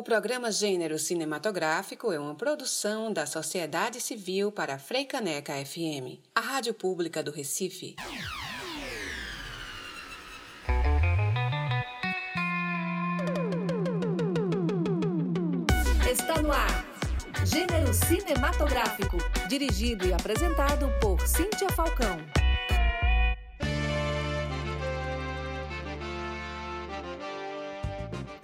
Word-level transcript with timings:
O 0.00 0.02
programa 0.02 0.50
Gênero 0.50 0.98
Cinematográfico 0.98 2.10
é 2.10 2.18
uma 2.18 2.34
produção 2.34 3.12
da 3.12 3.26
Sociedade 3.26 4.00
Civil 4.00 4.50
para 4.50 4.76
a 4.76 4.78
Freicaneca 4.78 5.52
FM, 5.52 6.18
a 6.34 6.40
rádio 6.40 6.72
pública 6.72 7.22
do 7.22 7.30
Recife. 7.30 7.96
Está 16.10 16.40
no 16.40 16.50
ar. 16.50 16.86
Gênero 17.44 17.92
Cinematográfico, 17.92 19.18
dirigido 19.50 20.06
e 20.06 20.14
apresentado 20.14 20.90
por 21.02 21.20
Cíntia 21.28 21.68
Falcão. 21.76 22.16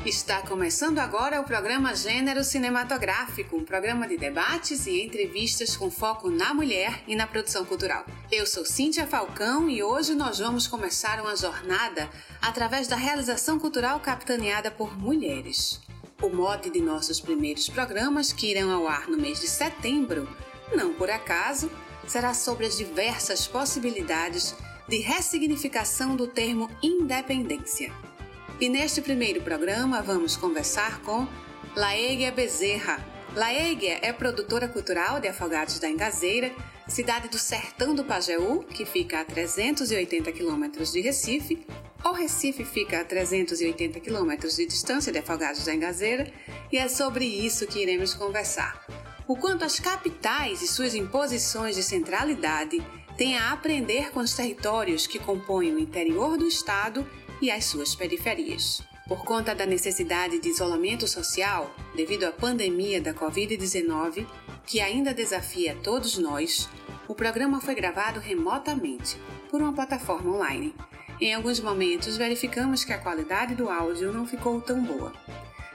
Está 0.07 0.41
começando 0.41 1.01
agora 1.01 1.41
o 1.41 1.45
programa 1.45 1.93
Gênero 1.93 2.45
Cinematográfico, 2.45 3.57
um 3.57 3.65
programa 3.65 4.07
de 4.07 4.17
debates 4.17 4.87
e 4.87 5.03
entrevistas 5.03 5.77
com 5.77 5.91
foco 5.91 6.31
na 6.31 6.55
mulher 6.55 7.03
e 7.09 7.17
na 7.17 7.27
produção 7.27 7.65
cultural. 7.65 8.07
Eu 8.31 8.47
sou 8.47 8.65
Cíntia 8.65 9.05
Falcão 9.05 9.69
e 9.69 9.83
hoje 9.83 10.15
nós 10.15 10.39
vamos 10.39 10.69
começar 10.69 11.21
uma 11.21 11.35
jornada 11.35 12.09
através 12.41 12.87
da 12.87 12.95
realização 12.95 13.59
cultural 13.59 13.99
capitaneada 13.99 14.71
por 14.71 14.97
mulheres. 14.97 15.81
O 16.23 16.29
mote 16.29 16.71
de 16.71 16.81
nossos 16.81 17.21
primeiros 17.21 17.69
programas, 17.69 18.33
que 18.33 18.53
irão 18.53 18.71
ao 18.71 18.87
ar 18.87 19.09
no 19.09 19.17
mês 19.17 19.41
de 19.41 19.49
setembro, 19.49 20.29
não 20.73 20.95
por 20.95 21.11
acaso, 21.11 21.69
será 22.07 22.33
sobre 22.33 22.65
as 22.65 22.77
diversas 22.77 23.49
possibilidades 23.49 24.55
de 24.89 24.99
ressignificação 24.99 26.15
do 26.15 26.29
termo 26.29 26.71
independência. 26.81 27.93
E 28.59 28.71
neste 28.71 29.03
primeiro 29.03 29.43
programa 29.43 30.01
vamos 30.01 30.35
conversar 30.35 31.03
com 31.03 31.29
Laégia 31.77 32.33
Bezerra. 32.33 33.05
Laégia 33.35 33.99
é 34.01 34.15
produtora 34.15 34.67
cultural 34.67 35.21
de 35.21 35.29
Afogados 35.29 35.79
da 35.79 35.91
Engazeira, 35.91 36.51
cidade 36.89 37.29
do 37.29 37.39
Sertão 37.39 37.95
do 37.95 38.03
Pajeú, 38.03 38.65
que 38.65 38.87
fica 38.87 39.21
a 39.21 39.25
380 39.27 40.33
quilômetros 40.33 40.91
de 40.91 41.03
Recife. 41.03 41.67
O 42.03 42.13
Recife 42.13 42.65
fica 42.65 43.03
a 43.03 43.05
380 43.05 44.01
quilômetros 44.01 44.57
de 44.57 44.65
distância 44.65 45.13
de 45.13 45.19
Afogados 45.19 45.67
da 45.67 45.75
Engazeira 45.75 46.33
e 46.73 46.79
é 46.79 46.89
sobre 46.89 47.27
isso 47.27 47.67
que 47.67 47.83
iremos 47.83 48.15
conversar. 48.15 48.87
O 49.29 49.37
quanto 49.37 49.67
as 49.67 49.79
capitais 49.79 50.63
e 50.63 50.67
suas 50.67 50.95
imposições 50.95 51.77
de 51.77 51.83
centralidade 51.83 52.83
têm 53.19 53.37
a 53.37 53.53
aprender 53.53 54.11
com 54.13 54.21
os 54.21 54.35
territórios 54.35 55.07
que 55.07 55.19
compõem 55.19 55.75
o 55.75 55.79
interior 55.79 56.39
do 56.39 56.49
estado 56.49 57.07
e 57.41 57.51
as 57.51 57.65
suas 57.65 57.95
periferias. 57.95 58.83
Por 59.09 59.25
conta 59.25 59.55
da 59.55 59.65
necessidade 59.65 60.41
de 60.41 60.49
isolamento 60.49 61.07
social 61.07 61.75
devido 61.95 62.25
à 62.25 62.33
pandemia 62.33 63.01
da 63.01 63.15
Covid-19, 63.15 64.27
que 64.67 64.81
ainda 64.81 65.15
desafia 65.15 65.77
todos 65.83 66.19
nós, 66.19 66.69
o 67.07 67.15
programa 67.15 67.61
foi 67.61 67.75
gravado 67.75 68.19
remotamente 68.19 69.17
por 69.49 69.61
uma 69.61 69.73
plataforma 69.73 70.35
online. 70.35 70.75
Em 71.21 71.33
alguns 71.33 71.61
momentos 71.61 72.17
verificamos 72.17 72.85
que 72.85 72.93
a 72.93 72.99
qualidade 72.99 73.55
do 73.55 73.71
áudio 73.71 74.13
não 74.13 74.27
ficou 74.27 74.61
tão 74.61 74.83
boa. 74.83 75.13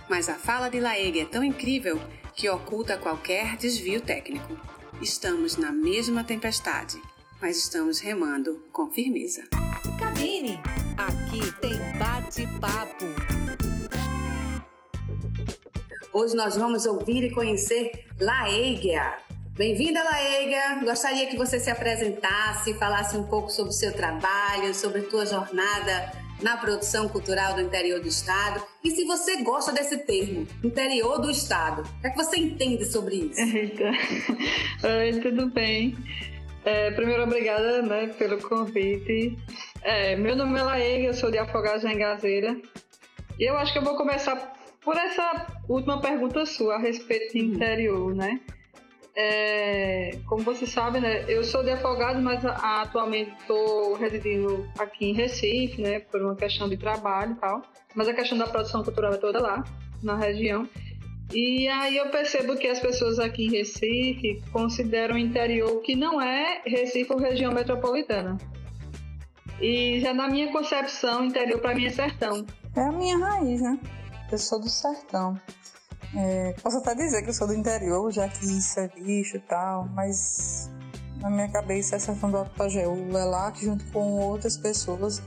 Mas 0.09 0.27
a 0.27 0.35
fala 0.35 0.69
de 0.69 0.79
Laeg 0.79 1.21
é 1.21 1.25
tão 1.25 1.43
incrível 1.43 1.99
que 2.35 2.49
oculta 2.49 2.97
qualquer 2.97 3.55
desvio 3.55 4.01
técnico. 4.01 4.59
Estamos 5.01 5.55
na 5.55 5.71
mesma 5.71 6.23
tempestade, 6.23 7.01
mas 7.41 7.57
estamos 7.57 7.99
remando 7.99 8.61
com 8.71 8.91
firmeza. 8.91 9.47
Cabine 10.21 10.59
Aqui 10.97 11.51
tem 11.61 11.73
bate-papo. 11.97 13.05
Hoje 16.13 16.35
nós 16.35 16.55
vamos 16.55 16.85
ouvir 16.85 17.23
e 17.23 17.31
conhecer 17.31 18.05
Laégia. 18.19 19.17
Bem-vinda, 19.57 20.03
Laégia. 20.03 20.79
Gostaria 20.83 21.25
que 21.25 21.35
você 21.35 21.59
se 21.59 21.71
apresentasse, 21.71 22.75
falasse 22.75 23.17
um 23.17 23.23
pouco 23.23 23.49
sobre 23.49 23.71
o 23.71 23.73
seu 23.73 23.91
trabalho, 23.93 24.75
sobre 24.75 25.01
a 25.01 25.09
tua 25.09 25.25
jornada 25.25 26.11
na 26.39 26.55
produção 26.55 27.09
cultural 27.09 27.55
do 27.55 27.61
interior 27.61 27.99
do 27.99 28.07
estado. 28.07 28.61
E 28.83 28.91
se 28.91 29.03
você 29.05 29.41
gosta 29.41 29.71
desse 29.71 29.97
termo, 30.05 30.47
interior 30.63 31.19
do 31.19 31.31
estado, 31.31 31.81
o 31.81 32.01
que, 32.01 32.07
é 32.07 32.09
que 32.11 32.17
você 32.17 32.39
entende 32.39 32.85
sobre 32.85 33.15
isso? 33.15 33.41
Eita. 33.41 33.89
Oi, 34.87 35.19
tudo 35.19 35.47
bem? 35.47 35.97
É, 36.63 36.91
primeiro, 36.91 37.23
obrigada 37.23 37.81
né, 37.81 38.13
pelo 38.19 38.37
convite. 38.37 39.35
É, 39.83 40.15
meu 40.15 40.35
nome 40.35 40.59
é 40.59 40.63
Laega, 40.63 41.07
eu 41.07 41.13
sou 41.13 41.31
de 41.31 41.39
Afogados 41.39 41.83
em 41.83 41.97
Gazeira. 41.97 42.55
E 43.39 43.43
eu 43.43 43.57
acho 43.57 43.73
que 43.73 43.79
eu 43.79 43.83
vou 43.83 43.97
começar 43.97 44.53
por 44.81 44.95
essa 44.95 45.47
última 45.67 45.99
pergunta 45.99 46.45
sua 46.45 46.75
a 46.75 46.79
respeito 46.79 47.33
do 47.33 47.39
interior, 47.39 48.13
né? 48.13 48.39
É, 49.15 50.11
como 50.27 50.43
você 50.43 50.67
sabe, 50.67 50.99
né, 50.99 51.25
eu 51.27 51.43
sou 51.43 51.63
de 51.63 51.71
Afogados, 51.71 52.21
mas 52.21 52.45
atualmente 52.45 53.31
estou 53.39 53.95
residindo 53.95 54.69
aqui 54.77 55.07
em 55.07 55.13
Recife, 55.13 55.81
né, 55.81 55.99
por 55.99 56.21
uma 56.21 56.35
questão 56.35 56.69
de 56.69 56.77
trabalho 56.77 57.33
e 57.33 57.35
tal. 57.35 57.61
Mas 57.95 58.07
a 58.07 58.13
questão 58.13 58.37
da 58.37 58.47
produção 58.47 58.83
cultural 58.83 59.13
é 59.13 59.17
toda 59.17 59.41
lá, 59.41 59.63
na 60.01 60.15
região. 60.15 60.69
E 61.33 61.67
aí 61.67 61.97
eu 61.97 62.09
percebo 62.09 62.55
que 62.55 62.67
as 62.67 62.79
pessoas 62.79 63.17
aqui 63.17 63.47
em 63.47 63.51
Recife 63.51 64.41
consideram 64.51 65.15
o 65.15 65.17
interior 65.17 65.81
que 65.81 65.95
não 65.95 66.21
é 66.21 66.61
Recife 66.65 67.11
ou 67.11 67.19
região 67.19 67.51
metropolitana. 67.51 68.37
E 69.61 69.99
já 69.99 70.13
na 70.13 70.27
minha 70.27 70.51
concepção, 70.51 71.25
interior 71.25 71.59
para 71.59 71.75
mim 71.75 71.85
é 71.85 71.91
sertão. 71.91 72.45
É 72.75 72.81
a 72.81 72.91
minha 72.91 73.17
raiz, 73.17 73.61
né? 73.61 73.79
Eu 74.31 74.37
sou 74.37 74.59
do 74.59 74.67
sertão. 74.67 75.39
É, 76.17 76.53
posso 76.61 76.77
até 76.79 76.95
dizer 76.95 77.21
que 77.21 77.29
eu 77.29 77.33
sou 77.33 77.47
do 77.47 77.53
interior, 77.53 78.11
já 78.11 78.27
que 78.27 78.43
isso 78.43 78.79
é 78.79 78.87
bicho 78.87 79.37
e 79.37 79.39
tal, 79.39 79.87
mas 79.93 80.69
na 81.21 81.29
minha 81.29 81.49
cabeça 81.49 81.95
é 81.95 81.99
sertão 81.99 82.31
do 82.31 82.43
Pajeú. 82.57 83.15
É 83.15 83.23
lá 83.23 83.51
que, 83.51 83.65
junto 83.65 83.85
com 83.91 84.19
outras 84.19 84.57
pessoas, 84.57 85.21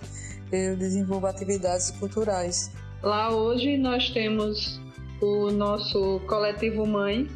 eu 0.51 0.77
desenvolvo 0.77 1.27
atividades 1.27 1.93
culturais. 1.93 2.73
Lá 3.03 3.31
hoje 3.31 3.77
nós 3.79 4.11
temos 4.11 4.81
o 5.21 5.51
nosso 5.51 6.21
coletivo 6.27 6.85
Mãe, 6.87 7.29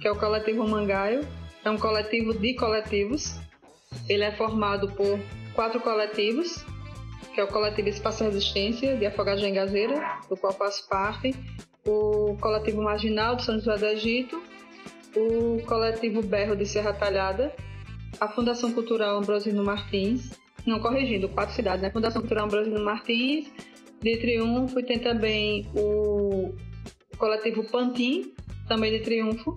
que 0.00 0.08
é 0.08 0.10
o 0.10 0.18
coletivo 0.18 0.66
Mangaio. 0.66 1.26
É 1.64 1.70
um 1.70 1.78
coletivo 1.78 2.34
de 2.34 2.54
coletivos. 2.54 3.38
Ele 4.08 4.24
é 4.24 4.36
formado 4.36 4.92
por 4.92 5.18
quatro 5.56 5.80
coletivos, 5.80 6.64
que 7.34 7.40
é 7.40 7.44
o 7.44 7.48
Coletivo 7.48 7.88
Espaço 7.88 8.22
Resistência, 8.22 8.94
de 8.94 9.06
Afogados 9.06 9.40
de 9.40 9.48
Engazeira, 9.48 10.20
do 10.28 10.36
qual 10.36 10.52
faço 10.52 10.86
parte, 10.86 11.34
o 11.86 12.36
Coletivo 12.38 12.82
Marginal 12.82 13.36
de 13.36 13.44
São 13.44 13.58
José 13.58 13.76
do 13.76 13.86
Egito, 13.86 14.42
o 15.16 15.62
Coletivo 15.66 16.22
Berro 16.22 16.54
de 16.54 16.66
Serra 16.66 16.92
Talhada, 16.92 17.54
a 18.20 18.28
Fundação 18.28 18.70
Cultural 18.72 19.18
Ambrosino 19.18 19.64
Martins, 19.64 20.30
não 20.66 20.78
corrigindo, 20.78 21.28
quatro 21.28 21.54
cidades, 21.54 21.80
né? 21.80 21.90
Fundação 21.90 22.20
Cultural 22.20 22.44
Ambrosino 22.44 22.84
Martins, 22.84 23.50
de 24.02 24.16
Triunfo, 24.18 24.78
e 24.78 24.82
tem 24.84 24.98
também 24.98 25.66
o 25.74 26.54
Coletivo 27.16 27.64
Pantin, 27.64 28.34
também 28.68 28.92
de 28.92 29.00
Triunfo, 29.00 29.56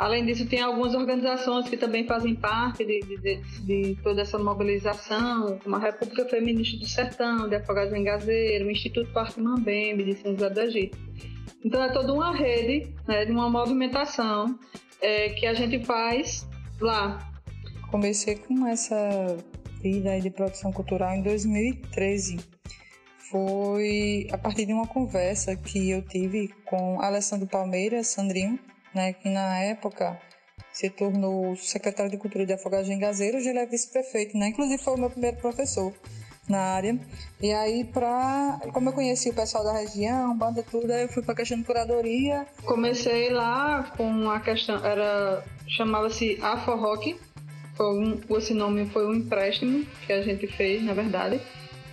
Além 0.00 0.24
disso, 0.24 0.46
tem 0.46 0.62
algumas 0.62 0.94
organizações 0.94 1.68
que 1.68 1.76
também 1.76 2.06
fazem 2.06 2.34
parte 2.34 2.86
de, 2.86 3.00
de, 3.00 3.36
de 3.66 4.02
toda 4.02 4.22
essa 4.22 4.38
mobilização, 4.38 5.58
como 5.62 5.76
a 5.76 5.78
República 5.78 6.24
Feminista 6.24 6.78
do 6.78 6.86
Sertão, 6.86 7.46
de 7.46 7.56
Afogados 7.56 7.92
em 7.92 8.02
Gazeiro, 8.02 8.66
o 8.66 8.70
Instituto 8.70 9.12
Parque 9.12 9.38
Mambembe, 9.38 10.04
de 10.04 10.14
São 10.14 10.32
José 10.32 10.48
do 10.48 10.58
Egito. 10.58 10.98
Então, 11.62 11.82
é 11.84 11.92
toda 11.92 12.14
uma 12.14 12.34
rede, 12.34 12.90
né, 13.06 13.26
de 13.26 13.30
uma 13.30 13.50
movimentação 13.50 14.58
é, 15.02 15.28
que 15.34 15.44
a 15.44 15.52
gente 15.52 15.84
faz 15.84 16.48
lá. 16.80 17.18
Comecei 17.90 18.36
com 18.36 18.66
essa 18.66 18.96
vida 19.82 20.18
de 20.18 20.30
produção 20.30 20.72
cultural 20.72 21.12
em 21.12 21.20
2013. 21.20 22.38
Foi 23.30 24.26
a 24.32 24.38
partir 24.38 24.64
de 24.64 24.72
uma 24.72 24.86
conversa 24.86 25.54
que 25.54 25.90
eu 25.90 26.00
tive 26.00 26.48
com 26.64 27.02
Alessandro 27.02 27.46
Palmeira, 27.46 28.02
Sandrinho, 28.02 28.58
né, 28.94 29.12
que 29.12 29.28
na 29.28 29.58
época 29.60 30.20
se 30.72 30.88
tornou 30.88 31.56
secretário 31.56 32.10
de 32.10 32.16
Cultura 32.16 32.46
de 32.46 32.92
Engazeiro, 32.92 33.38
hoje 33.38 33.48
ele 33.48 33.58
é 33.58 33.66
vice-prefeito, 33.66 34.38
né? 34.38 34.48
Inclusive 34.48 34.82
foi 34.82 34.94
o 34.94 34.98
meu 34.98 35.10
primeiro 35.10 35.36
professor 35.38 35.92
na 36.48 36.58
área. 36.58 36.98
E 37.40 37.52
aí, 37.52 37.84
pra, 37.84 38.60
como 38.72 38.88
eu 38.88 38.92
conheci 38.92 39.30
o 39.30 39.34
pessoal 39.34 39.64
da 39.64 39.72
região, 39.72 40.36
banda 40.36 40.62
tudo, 40.62 40.90
aí 40.92 41.02
eu 41.02 41.08
fui 41.08 41.22
para 41.22 41.32
a 41.32 41.36
questão 41.36 41.58
de 41.58 41.64
curadoria. 41.64 42.46
Comecei 42.64 43.30
lá 43.30 43.92
com 43.96 44.30
a 44.30 44.40
questão, 44.40 44.84
era 44.84 45.44
chamava-se 45.66 46.38
Afro 46.42 46.76
Rock. 46.76 47.18
Foi 47.76 47.86
um, 47.86 48.20
esse 48.36 48.52
nome 48.52 48.86
foi 48.86 49.06
um 49.06 49.14
empréstimo 49.14 49.86
que 50.06 50.12
a 50.12 50.22
gente 50.22 50.46
fez, 50.46 50.82
na 50.82 50.92
verdade. 50.92 51.40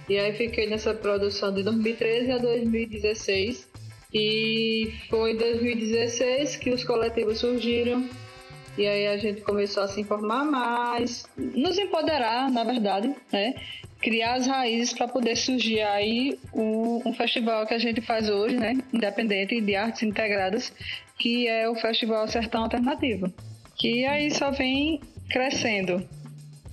E 0.09 0.17
aí 0.17 0.33
fiquei 0.33 0.69
nessa 0.69 0.93
produção 0.93 1.53
de 1.53 1.63
2013 1.63 2.31
a 2.31 2.37
2016 2.37 3.67
e 4.13 4.93
foi 5.09 5.31
em 5.31 5.37
2016 5.37 6.55
que 6.57 6.69
os 6.69 6.83
coletivos 6.83 7.39
surgiram. 7.39 8.07
E 8.77 8.85
aí 8.85 9.07
a 9.07 9.17
gente 9.17 9.41
começou 9.41 9.83
a 9.83 9.87
se 9.87 9.99
informar 9.99 10.45
mais, 10.45 11.25
nos 11.35 11.79
empoderar, 11.79 12.51
na 12.51 12.63
verdade, 12.63 13.13
né? 13.33 13.55
criar 14.01 14.35
as 14.35 14.47
raízes 14.47 14.93
para 14.93 15.07
poder 15.07 15.35
surgir 15.35 15.81
aí 15.81 16.37
um, 16.53 17.01
um, 17.05 17.13
festival 17.13 17.65
que 17.65 17.73
a 17.73 17.79
gente 17.79 18.01
faz 18.01 18.29
hoje, 18.29 18.55
né, 18.55 18.77
independente 18.93 19.59
de 19.59 19.75
artes 19.75 20.03
integradas, 20.03 20.71
que 21.17 21.47
é 21.47 21.67
o 21.67 21.75
Festival 21.75 22.27
Sertão 22.27 22.63
Alternativo, 22.63 23.33
que 23.75 24.05
aí 24.05 24.29
só 24.31 24.51
vem 24.51 25.01
crescendo. 25.29 26.07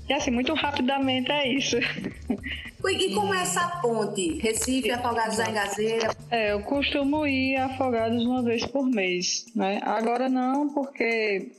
E 0.09 0.13
assim, 0.13 0.31
muito 0.31 0.53
rapidamente 0.55 1.31
é 1.31 1.49
isso. 1.49 1.77
E 1.79 3.15
como 3.15 3.33
é 3.33 3.43
essa 3.43 3.67
ponte? 3.81 4.39
Recife, 4.39 4.91
Afogados 4.91 5.39
da 5.39 5.49
Engazeira? 5.49 6.15
É, 6.31 6.53
eu 6.53 6.61
costumo 6.61 7.27
ir 7.27 7.57
a 7.57 7.67
Afogados 7.67 8.25
uma 8.25 8.43
vez 8.43 8.67
por 8.67 8.85
mês, 8.85 9.47
né? 9.55 9.81
Agora 9.83 10.29
não, 10.29 10.69
porque 10.69 11.51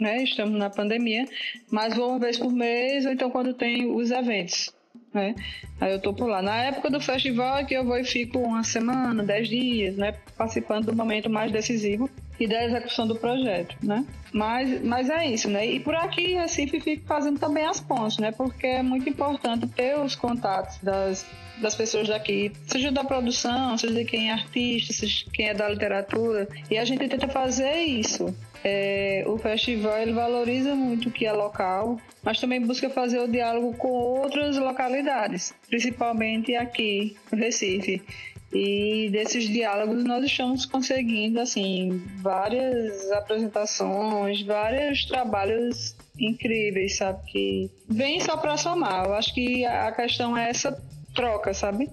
né, 0.00 0.24
estamos 0.24 0.58
na 0.58 0.68
pandemia, 0.68 1.28
mas 1.70 1.94
vou 1.94 2.10
uma 2.10 2.18
vez 2.18 2.36
por 2.36 2.52
mês, 2.52 3.06
ou 3.06 3.12
então 3.12 3.30
quando 3.30 3.54
tem 3.54 3.86
os 3.86 4.10
eventos 4.10 4.72
né? 5.12 5.34
Aí 5.80 5.92
eu 5.92 6.00
tô 6.00 6.12
por 6.12 6.26
lá. 6.26 6.40
Na 6.40 6.56
época 6.64 6.90
do 6.90 7.00
festival 7.00 7.58
é 7.58 7.64
que 7.64 7.74
eu 7.74 7.84
vou 7.84 7.98
e 7.98 8.04
fico 8.04 8.38
uma 8.38 8.64
semana, 8.64 9.22
dez 9.22 9.48
dias, 9.48 9.96
né? 9.96 10.14
Participando 10.36 10.86
do 10.86 10.96
momento 10.96 11.28
mais 11.28 11.52
decisivo 11.52 12.08
e 12.42 12.46
da 12.48 12.64
execução 12.64 13.06
do 13.06 13.14
projeto, 13.14 13.76
né? 13.82 14.04
Mas, 14.32 14.82
mas 14.82 15.08
é 15.08 15.26
isso, 15.26 15.48
né? 15.48 15.64
E 15.64 15.78
por 15.78 15.94
aqui, 15.94 16.34
Recife, 16.34 16.80
fico 16.80 17.06
fazendo 17.06 17.38
também 17.38 17.64
as 17.64 17.80
pontes, 17.80 18.18
né? 18.18 18.32
Porque 18.32 18.66
é 18.66 18.82
muito 18.82 19.08
importante 19.08 19.66
ter 19.68 19.96
os 19.98 20.16
contatos 20.16 20.78
das, 20.82 21.24
das 21.60 21.76
pessoas 21.76 22.08
daqui, 22.08 22.50
seja 22.66 22.90
da 22.90 23.04
produção, 23.04 23.78
seja 23.78 23.94
de 23.94 24.04
quem 24.04 24.30
é 24.30 24.32
artista, 24.32 24.92
seja 24.92 25.24
de 25.24 25.30
quem 25.30 25.48
é 25.48 25.54
da 25.54 25.68
literatura. 25.68 26.48
E 26.68 26.76
a 26.76 26.84
gente 26.84 27.06
tenta 27.06 27.28
fazer 27.28 27.76
isso. 27.82 28.34
É, 28.64 29.24
o 29.26 29.38
festival 29.38 29.98
ele 29.98 30.12
valoriza 30.12 30.74
muito 30.74 31.08
o 31.08 31.12
que 31.12 31.26
é 31.26 31.32
local, 31.32 32.00
mas 32.22 32.40
também 32.40 32.60
busca 32.60 32.88
fazer 32.88 33.18
o 33.20 33.28
diálogo 33.28 33.74
com 33.76 33.88
outras 33.88 34.56
localidades, 34.56 35.52
principalmente 35.68 36.54
aqui 36.54 37.16
no 37.30 37.38
Recife. 37.38 38.02
E 38.52 39.08
desses 39.10 39.44
diálogos 39.44 40.04
nós 40.04 40.24
estamos 40.24 40.66
conseguindo 40.66 41.40
assim 41.40 42.02
várias 42.18 43.10
apresentações, 43.10 44.42
vários 44.42 45.06
trabalhos 45.06 45.96
incríveis, 46.18 46.96
sabe 46.96 47.24
que 47.30 47.70
vem 47.88 48.20
só 48.20 48.36
para 48.36 48.58
somar. 48.58 49.06
Eu 49.06 49.14
acho 49.14 49.32
que 49.32 49.64
a 49.64 49.90
questão 49.92 50.36
é 50.36 50.50
essa 50.50 50.78
troca, 51.14 51.54
sabe? 51.54 51.88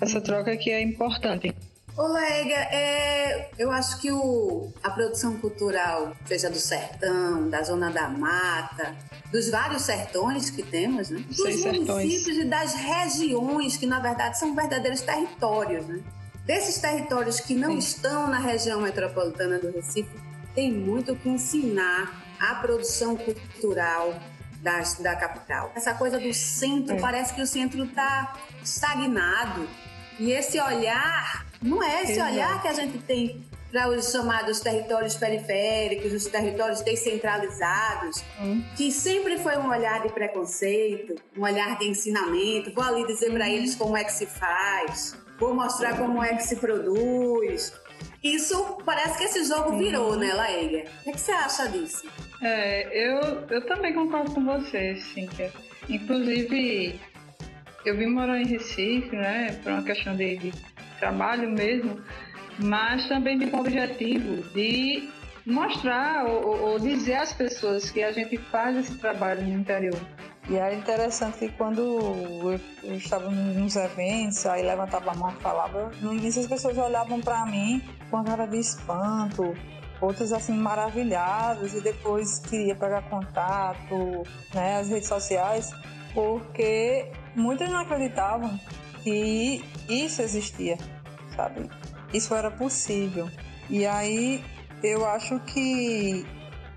Essa 0.00 0.20
troca 0.20 0.54
que 0.56 0.70
é 0.70 0.82
importante. 0.82 1.54
Ô, 1.96 2.08
Lega, 2.08 2.54
é, 2.54 3.50
eu 3.58 3.70
acho 3.70 3.98
que 4.00 4.12
o, 4.12 4.70
a 4.82 4.90
produção 4.90 5.38
cultural, 5.38 6.14
seja 6.26 6.50
do 6.50 6.58
sertão, 6.58 7.48
da 7.48 7.62
zona 7.62 7.90
da 7.90 8.06
mata, 8.08 8.94
dos 9.32 9.48
vários 9.48 9.82
sertões 9.82 10.50
que 10.50 10.62
temos, 10.62 11.08
né? 11.08 11.20
Dos 11.26 11.38
Seis 11.38 11.64
municípios 11.64 12.36
sertões. 12.36 12.38
e 12.38 12.44
das 12.44 12.74
regiões, 12.74 13.76
que 13.78 13.86
na 13.86 13.98
verdade 14.00 14.38
são 14.38 14.54
verdadeiros 14.54 15.00
territórios, 15.00 15.86
né? 15.86 16.00
Desses 16.44 16.78
territórios 16.78 17.40
que 17.40 17.54
não 17.54 17.72
Sim. 17.72 17.78
estão 17.78 18.28
na 18.28 18.38
região 18.40 18.82
metropolitana 18.82 19.58
do 19.58 19.70
Recife, 19.70 20.10
tem 20.54 20.70
muito 20.70 21.12
o 21.12 21.16
que 21.16 21.30
ensinar 21.30 22.12
a 22.38 22.56
produção 22.56 23.16
cultural 23.16 24.14
das, 24.60 24.94
da 24.98 25.16
capital. 25.16 25.72
Essa 25.74 25.94
coisa 25.94 26.18
do 26.20 26.32
centro, 26.34 26.94
É. 26.94 27.00
parece 27.00 27.32
que 27.34 27.40
o 27.40 27.46
centro 27.46 27.82
está 27.84 28.36
estagnado. 28.62 29.66
E 30.18 30.32
esse 30.32 30.58
olhar, 30.60 31.46
não 31.62 31.82
é 31.82 32.02
esse 32.02 32.12
Exato. 32.12 32.32
olhar 32.32 32.62
que 32.62 32.68
a 32.68 32.72
gente 32.72 32.98
tem 32.98 33.44
para 33.70 33.88
os 33.90 34.10
chamados 34.10 34.60
territórios 34.60 35.16
periféricos, 35.16 36.12
os 36.12 36.26
territórios 36.26 36.80
descentralizados, 36.82 38.22
Hum. 38.40 38.62
que 38.76 38.90
sempre 38.90 39.38
foi 39.38 39.58
um 39.58 39.68
olhar 39.68 40.02
de 40.02 40.08
preconceito, 40.10 41.14
um 41.36 41.42
olhar 41.42 41.76
de 41.78 41.86
ensinamento. 41.86 42.72
Vou 42.72 42.82
ali 42.84 43.06
dizer 43.06 43.30
para 43.32 43.48
eles 43.50 43.74
como 43.74 43.96
é 43.96 44.04
que 44.04 44.12
se 44.12 44.26
faz, 44.26 45.14
vou 45.38 45.54
mostrar 45.54 45.96
como 45.98 46.22
é 46.22 46.34
que 46.36 46.42
se 46.44 46.56
produz. 46.56 47.72
Isso 48.22 48.78
parece 48.84 49.18
que 49.18 49.24
esse 49.24 49.44
jogo 49.44 49.76
virou, 49.76 50.16
né, 50.16 50.32
Laíga? 50.32 50.84
O 51.00 51.04
que, 51.04 51.10
é 51.10 51.12
que 51.12 51.20
você 51.20 51.32
acha 51.32 51.68
disso? 51.68 52.04
É, 52.42 52.88
eu, 52.92 53.44
eu 53.50 53.66
também 53.66 53.92
concordo 53.94 54.32
com 54.32 54.44
você, 54.44 54.96
Cíntia. 54.96 55.52
Inclusive, 55.88 57.00
eu 57.90 57.96
vim 57.96 58.06
morar 58.06 58.40
em 58.40 58.46
Recife, 58.46 59.14
né, 59.16 59.58
por 59.62 59.72
uma 59.72 59.82
questão 59.82 60.16
de, 60.16 60.36
de 60.36 60.52
trabalho 60.98 61.50
mesmo, 61.50 62.00
mas 62.58 63.06
também 63.08 63.38
com 63.48 63.56
o 63.58 63.60
objetivo 63.60 64.42
de 64.52 65.08
mostrar 65.44 66.24
ou, 66.26 66.70
ou- 66.70 66.78
dizer 66.78 67.14
às 67.16 67.32
pessoas 67.32 67.90
que 67.90 68.02
a 68.02 68.10
gente 68.12 68.36
faz 68.36 68.76
esse 68.76 68.98
trabalho 68.98 69.42
no 69.42 69.52
interior. 69.52 69.98
E 70.48 70.56
é 70.56 70.74
interessante 70.74 71.38
que 71.38 71.48
quando 71.50 71.80
eu, 71.80 72.60
eu 72.84 72.94
estava 72.96 73.28
nos 73.30 73.74
eventos, 73.76 74.46
aí 74.46 74.62
levantava 74.62 75.10
a 75.10 75.14
mão 75.14 75.30
e 75.30 75.42
falava, 75.42 75.90
no 76.00 76.12
início 76.14 76.40
as 76.40 76.46
pessoas 76.46 76.78
olhavam 76.78 77.20
para 77.20 77.44
mim 77.46 77.82
com 78.10 78.22
cara 78.22 78.46
de 78.46 78.58
espanto, 78.58 79.54
outras 80.00 80.32
assim 80.32 80.52
maravilhadas, 80.54 81.74
e 81.74 81.80
depois 81.80 82.38
queria 82.38 82.74
pegar 82.76 83.02
contato, 83.02 84.22
né, 84.54 84.78
as 84.80 84.88
redes 84.88 85.08
sociais, 85.08 85.72
porque 86.16 87.12
muitas 87.34 87.68
não 87.68 87.80
acreditavam 87.80 88.58
que 89.02 89.62
isso 89.86 90.22
existia, 90.22 90.78
sabe? 91.36 91.68
Isso 92.10 92.34
era 92.34 92.50
possível. 92.50 93.28
E 93.68 93.84
aí 93.84 94.42
eu 94.82 95.06
acho 95.06 95.38
que 95.40 96.24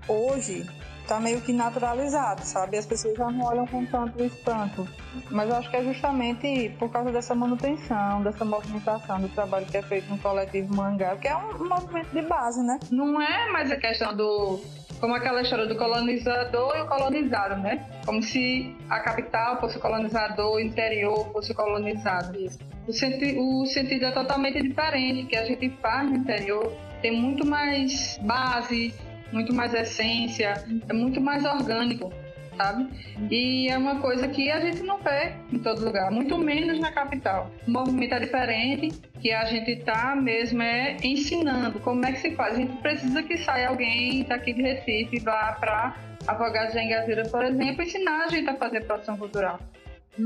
hoje 0.06 0.68
tá 1.08 1.18
meio 1.18 1.40
que 1.40 1.54
naturalizado, 1.54 2.44
sabe? 2.44 2.76
As 2.76 2.84
pessoas 2.84 3.16
já 3.16 3.30
não 3.30 3.46
olham 3.46 3.66
com 3.66 3.86
tanto 3.86 4.22
espanto. 4.22 4.86
Mas 5.30 5.50
acho 5.50 5.70
que 5.70 5.76
é 5.76 5.84
justamente 5.84 6.76
por 6.78 6.90
causa 6.90 7.10
dessa 7.10 7.34
manutenção, 7.34 8.22
dessa 8.22 8.44
movimentação 8.44 9.22
do 9.22 9.28
trabalho 9.30 9.64
que 9.64 9.78
é 9.78 9.82
feito 9.82 10.10
no 10.10 10.18
coletivo 10.18 10.76
Mangá, 10.76 11.16
que 11.16 11.26
é 11.26 11.34
um 11.34 11.66
movimento 11.66 12.10
de 12.10 12.22
base, 12.22 12.62
né? 12.62 12.78
Não 12.90 13.20
é 13.20 13.50
mais 13.50 13.70
a 13.70 13.76
questão 13.76 14.14
do. 14.14 14.60
Como 15.00 15.14
aquela 15.14 15.40
história 15.40 15.66
do 15.66 15.76
colonizador 15.76 16.76
e 16.76 16.82
o 16.82 16.86
colonizado, 16.86 17.60
né? 17.62 17.86
Como 18.04 18.22
se 18.22 18.76
a 18.88 19.00
capital 19.00 19.58
fosse 19.58 19.78
o 19.78 19.80
colonizador, 19.80 20.56
o 20.56 20.60
interior 20.60 21.30
fosse 21.32 21.52
o 21.52 21.54
colonizado. 21.54 22.38
O, 22.86 22.92
senti 22.92 23.36
o 23.38 23.64
sentido 23.66 24.04
é 24.04 24.12
totalmente 24.12 24.60
diferente. 24.60 25.26
Que 25.26 25.36
a 25.36 25.44
gente 25.46 25.70
faz 25.80 26.10
no 26.10 26.16
interior 26.16 26.70
tem 27.00 27.12
muito 27.12 27.46
mais 27.46 28.18
base, 28.22 28.94
muito 29.32 29.54
mais 29.54 29.72
essência, 29.72 30.64
é 30.88 30.92
muito 30.92 31.20
mais 31.20 31.44
orgânico, 31.44 32.12
sabe? 32.60 32.88
E 33.30 33.68
é 33.68 33.78
uma 33.78 34.00
coisa 34.00 34.28
que 34.28 34.50
a 34.50 34.60
gente 34.60 34.82
não 34.82 34.98
vê 34.98 35.32
em 35.50 35.58
todo 35.58 35.82
lugar, 35.84 36.10
muito 36.10 36.36
menos 36.36 36.78
na 36.78 36.92
capital. 36.92 37.50
O 37.66 37.70
movimento 37.70 38.14
é 38.14 38.20
diferente, 38.20 38.90
que 39.20 39.32
a 39.32 39.44
gente 39.46 39.76
tá 39.76 40.14
mesmo 40.14 40.62
é 40.62 40.96
ensinando 41.02 41.80
como 41.80 42.04
é 42.04 42.12
que 42.12 42.20
se 42.20 42.34
faz. 42.36 42.54
A 42.54 42.56
gente 42.58 42.76
precisa 42.82 43.22
que 43.22 43.38
saia 43.38 43.68
alguém 43.68 44.24
daqui 44.24 44.52
de 44.52 44.62
Recife 44.62 45.16
e 45.16 45.20
vá 45.20 45.56
para 45.58 45.96
Afogados 46.26 46.74
de 46.74 46.80
Engazeira, 46.80 47.26
por 47.28 47.42
exemplo, 47.42 47.82
ensinar 47.82 48.24
a 48.24 48.28
gente 48.28 48.48
a 48.50 48.54
fazer 48.54 48.84
produção 48.84 49.16
cultural. 49.16 49.58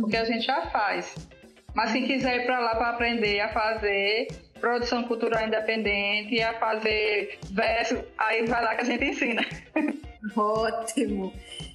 Porque 0.00 0.17
a 0.17 0.25
gente 0.25 0.45
já 0.45 0.62
faz. 0.67 1.14
Mas 1.73 1.93
quem 1.93 2.07
quiser 2.07 2.43
ir 2.43 2.47
para 2.47 2.59
lá 2.59 2.75
para 2.75 2.91
aprender 2.91 3.41
a 3.41 3.49
fazer 3.49 4.29
produção 4.61 5.05
cultural 5.05 5.47
independente, 5.47 6.41
a 6.41 6.55
fazer 6.55 7.38
verso, 7.50 8.03
aí 8.19 8.45
vai 8.47 8.64
lá 8.64 8.75
que 8.75 8.83
a 8.83 8.85
gente 8.85 9.05
ensina. 9.05 9.45
Ótimo! 10.37 11.33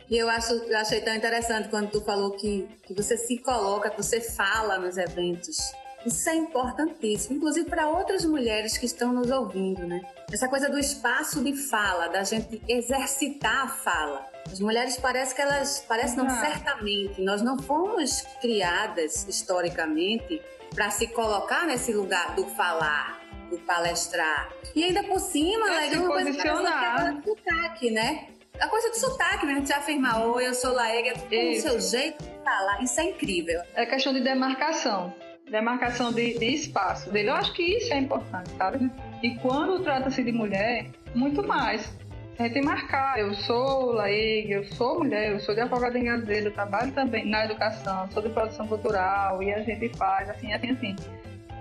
E 0.09 0.17
eu 0.17 0.29
acho, 0.29 0.53
eu 0.53 0.77
achei 0.77 1.01
tão 1.01 1.13
interessante 1.13 1.69
quando 1.69 1.91
tu 1.91 2.01
falou 2.01 2.31
que, 2.31 2.67
que 2.83 2.93
você 2.93 3.15
se 3.15 3.37
coloca, 3.37 3.89
que 3.91 3.97
você 3.97 4.19
fala 4.19 4.77
nos 4.79 4.97
eventos. 4.97 5.57
Isso 6.05 6.29
é 6.29 6.35
importantíssimo, 6.35 7.35
inclusive 7.35 7.69
para 7.69 7.87
outras 7.89 8.23
mulheres 8.25 8.77
que 8.77 8.85
estão 8.85 9.11
nos 9.13 9.29
ouvindo, 9.29 9.85
né? 9.85 10.01
Essa 10.31 10.47
coisa 10.47 10.69
do 10.69 10.79
espaço 10.79 11.43
de 11.43 11.53
fala, 11.55 12.07
da 12.07 12.23
gente 12.23 12.61
exercitar 12.67 13.65
a 13.65 13.67
fala. 13.67 14.25
As 14.51 14.59
mulheres 14.61 14.97
parece 14.97 15.35
que 15.35 15.41
elas, 15.41 15.83
parece 15.87 16.15
não, 16.15 16.25
Ah. 16.25 16.29
certamente, 16.41 17.21
nós 17.21 17.41
não 17.41 17.59
fomos 17.59 18.21
criadas 18.41 19.27
historicamente 19.27 20.41
para 20.73 20.89
se 20.89 21.07
colocar 21.07 21.65
nesse 21.67 21.91
lugar 21.93 22.33
do 22.33 22.45
falar, 22.55 23.19
do 23.49 23.59
palestrar. 23.59 24.49
E 24.73 24.83
ainda 24.83 25.03
por 25.03 25.19
cima, 25.19 25.67
É, 25.67 25.81
né, 25.81 25.89
se 25.89 25.97
uma 25.97 26.07
coisa 26.07 26.31
posicionar. 26.31 26.95
que 26.95 27.01
é 27.09 27.11
do 27.13 27.23
sotaque, 27.37 27.91
né? 27.91 28.27
A 28.59 28.67
coisa 28.67 28.89
do 28.89 28.95
sotaque, 28.97 29.45
né? 29.45 29.55
Gente 29.55 29.67
se 29.67 29.73
afirmar, 29.73 30.21
oi, 30.21 30.45
eu 30.45 30.53
sou 30.53 30.73
Laega, 30.73 31.13
com 31.13 31.51
o 31.51 31.55
seu 31.55 31.79
jeito 31.79 32.21
de 32.21 32.29
falar. 32.43 32.83
Isso 32.83 32.99
é 32.99 33.05
incrível. 33.05 33.61
É 33.73 33.85
questão 33.85 34.13
de 34.13 34.19
demarcação. 34.21 35.13
Demarcação 35.49 36.11
de, 36.11 36.37
de 36.37 36.45
espaço 36.45 37.09
dele. 37.09 37.29
Eu 37.29 37.35
acho 37.35 37.53
que 37.53 37.63
isso 37.63 37.93
é 37.93 37.97
importante, 37.97 38.49
sabe? 38.57 38.91
E 39.23 39.35
quando 39.37 39.81
trata-se 39.81 40.21
de 40.23 40.31
mulher, 40.33 40.87
muito 41.15 41.41
mais. 41.41 41.89
A 42.37 42.43
gente 42.43 42.61
marcar. 42.61 43.17
Eu 43.17 43.33
sou 43.33 43.93
Laeg, 43.93 44.51
eu 44.51 44.65
sou 44.65 44.99
mulher, 44.99 45.31
eu 45.31 45.39
sou 45.39 45.55
de 45.55 45.61
advogada 45.61 45.97
em 45.97 46.03
Gazeira, 46.03 46.47
eu 46.47 46.53
trabalho 46.53 46.91
também 46.91 47.25
na 47.25 47.45
educação, 47.45 48.11
sou 48.11 48.21
de 48.21 48.29
produção 48.29 48.67
cultural 48.67 49.41
e 49.41 49.53
a 49.53 49.61
gente 49.61 49.89
faz 49.97 50.29
assim, 50.29 50.51
assim, 50.53 50.71
assim. 50.71 50.95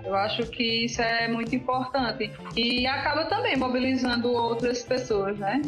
Eu 0.03 0.15
acho 0.15 0.45
que 0.47 0.85
isso 0.85 1.01
é 1.01 1.27
muito 1.27 1.55
importante. 1.55 2.31
E 2.55 2.85
acaba 2.87 3.25
também 3.25 3.55
mobilizando 3.57 4.31
outras 4.31 4.83
pessoas, 4.83 5.37
né? 5.37 5.61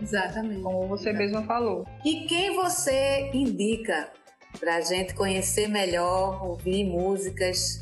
Exatamente. 0.00 0.62
Como 0.62 0.88
você 0.88 1.12
mesma 1.12 1.42
falou. 1.42 1.86
E 2.04 2.26
quem 2.26 2.54
você 2.54 3.30
indica 3.32 4.10
para 4.58 4.76
a 4.76 4.80
gente 4.80 5.14
conhecer 5.14 5.68
melhor, 5.68 6.44
ouvir 6.44 6.84
músicas 6.84 7.80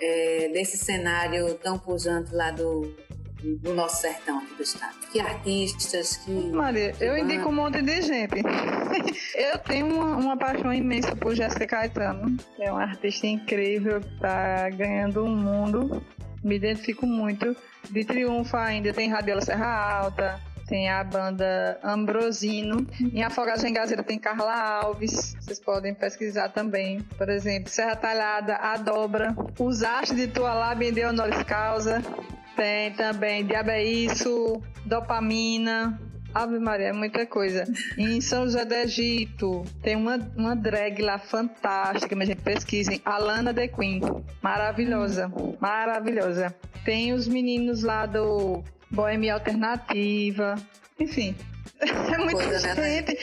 é, 0.00 0.48
desse 0.52 0.76
cenário 0.76 1.54
tão 1.54 1.78
pujante 1.78 2.32
lá 2.34 2.50
do, 2.50 2.94
do 3.42 3.74
nosso 3.74 4.00
sertão 4.00 4.38
aqui 4.38 4.54
do 4.54 4.62
estado. 4.62 4.96
Que 5.12 5.20
artistas, 5.20 6.16
que. 6.18 6.30
Maria, 6.30 6.92
que 6.92 7.04
eu 7.04 7.16
indico 7.16 7.48
um 7.48 7.52
monte 7.52 7.82
de 7.82 8.02
gente. 8.02 8.36
eu 9.34 9.58
tenho 9.58 9.86
uma, 9.86 10.16
uma, 10.16 10.36
paixão 10.36 10.72
imensa 10.72 11.16
por 11.16 11.34
Jéssica 11.34 11.66
Caetano. 11.66 12.36
É 12.58 12.70
uma 12.70 12.82
artista 12.82 13.26
incrível, 13.26 14.00
tá 14.20 14.68
ganhando 14.70 15.24
um 15.24 15.34
mundo. 15.34 16.02
Me 16.42 16.56
identifico 16.56 17.06
muito. 17.06 17.56
De 17.90 18.04
triunfo 18.04 18.56
ainda 18.56 18.92
tem 18.92 19.08
Radiola 19.08 19.40
Serra 19.40 20.00
Alta, 20.00 20.40
tem 20.68 20.88
a 20.88 21.02
banda 21.02 21.78
Ambrosino. 21.82 22.86
Em 23.00 23.22
Afogados 23.22 23.64
em 23.64 23.72
Gazeira 23.72 24.02
tem 24.02 24.18
Carla 24.18 24.54
Alves, 24.54 25.34
vocês 25.40 25.58
podem 25.58 25.94
pesquisar 25.94 26.50
também. 26.50 27.00
Por 27.16 27.28
exemplo, 27.28 27.70
Serra 27.70 27.96
Talhada, 27.96 28.56
A 28.56 28.76
Dobra, 28.76 29.34
Usaste 29.58 30.14
de 30.14 30.28
Tua 30.28 30.54
Lábia 30.54 30.92
de 30.92 31.04
Honoris 31.04 31.42
Causa. 31.42 32.02
Tem 32.54 32.92
também 32.92 33.46
Diabo 33.46 33.70
é 33.70 33.82
Dopamina, 34.84 35.98
Ave 36.34 36.58
Maria, 36.58 36.88
é 36.88 36.92
muita 36.92 37.24
coisa. 37.24 37.64
Em 37.96 38.20
São 38.20 38.44
José 38.44 38.64
do 38.64 38.74
Egito, 38.74 39.64
tem 39.82 39.96
uma, 39.96 40.18
uma 40.36 40.54
drag 40.54 41.00
lá 41.00 41.18
fantástica, 41.18 42.14
mas 42.14 42.28
gente 42.28 42.42
pesquisem. 42.42 43.00
Alana 43.04 43.54
The 43.54 43.68
Queen. 43.68 44.00
Maravilhosa. 44.42 45.32
Maravilhosa. 45.60 46.54
Tem 46.84 47.12
os 47.12 47.26
meninos 47.26 47.82
lá 47.82 48.06
do 48.06 48.62
Boêmia 48.90 49.34
Alternativa. 49.34 50.54
Enfim, 50.98 51.34
é 51.80 52.18
muita 52.18 52.44
coisa, 52.44 52.74
né, 52.74 52.96
gente. 52.96 53.14
Né? 53.14 53.18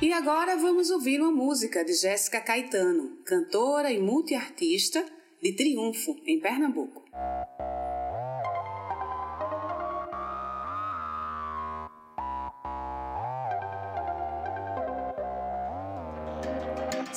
E 0.00 0.12
agora 0.12 0.56
vamos 0.56 0.90
ouvir 0.90 1.20
uma 1.20 1.32
música 1.32 1.84
de 1.84 1.92
Jéssica 1.92 2.40
Caetano, 2.40 3.18
cantora 3.24 3.90
e 3.90 3.98
multiartista 3.98 5.04
de 5.42 5.52
Triunfo, 5.52 6.16
em 6.24 6.38
Pernambuco. 6.38 7.04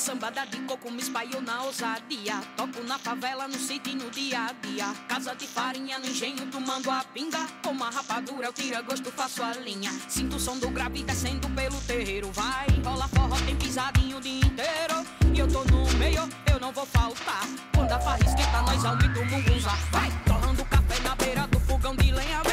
Sambada 0.01 0.48
de 0.48 0.58
coco 0.62 0.89
me 0.89 1.00
espalhou 1.00 1.43
na 1.43 1.62
ousadia. 1.62 2.41
Toco 2.58 2.81
na 2.88 2.98
favela, 2.98 3.48
no 3.48 3.53
sítio 3.53 3.96
no 3.96 4.10
dia 4.10 4.48
a 4.48 4.51
dia. 4.53 4.91
Casa 5.08 5.36
de 5.36 5.46
farinha 5.46 6.00
no 6.00 6.08
engenho, 6.08 6.43
tomando 6.48 6.89
a 6.89 7.03
pinga. 7.13 7.46
Com 7.63 7.70
uma 7.70 7.91
rapadura, 7.91 8.48
eu 8.48 8.51
tira 8.51 8.81
gosto, 8.81 9.12
faço 9.12 9.43
a 9.43 9.53
linha. 9.53 9.91
Sinto 10.10 10.38
o 10.38 10.39
som 10.39 10.58
do 10.58 10.72
grave 10.72 11.03
descendo 11.03 11.48
pelo 11.51 11.79
terreiro. 11.81 12.31
Vai, 12.31 12.65
rola 12.84 13.08
forró, 13.10 13.36
tem 13.46 13.55
pisadinho 13.55 14.17
o 14.17 14.22
dia 14.22 14.39
inteiro. 14.39 15.05
E 15.36 15.38
eu 15.38 15.48
tô 15.48 15.63
no 15.65 15.88
meio, 16.00 16.27
eu 16.51 16.60
não 16.60 16.72
vou 16.72 16.88
faltar. 16.88 17.48
Quando 17.75 17.91
a 17.91 18.00
farra 18.00 18.25
esquenta, 18.25 18.62
nós 18.63 18.84
aumenta 18.84 19.20
o 19.20 19.25
mungunza. 19.27 19.70
Vai, 19.91 20.10
torrando 20.25 20.65
café 20.65 21.00
na 21.01 21.15
beira 21.15 21.46
do 21.46 21.60
fogão 21.60 21.96
de 21.96 22.12
lenha. 22.12 22.50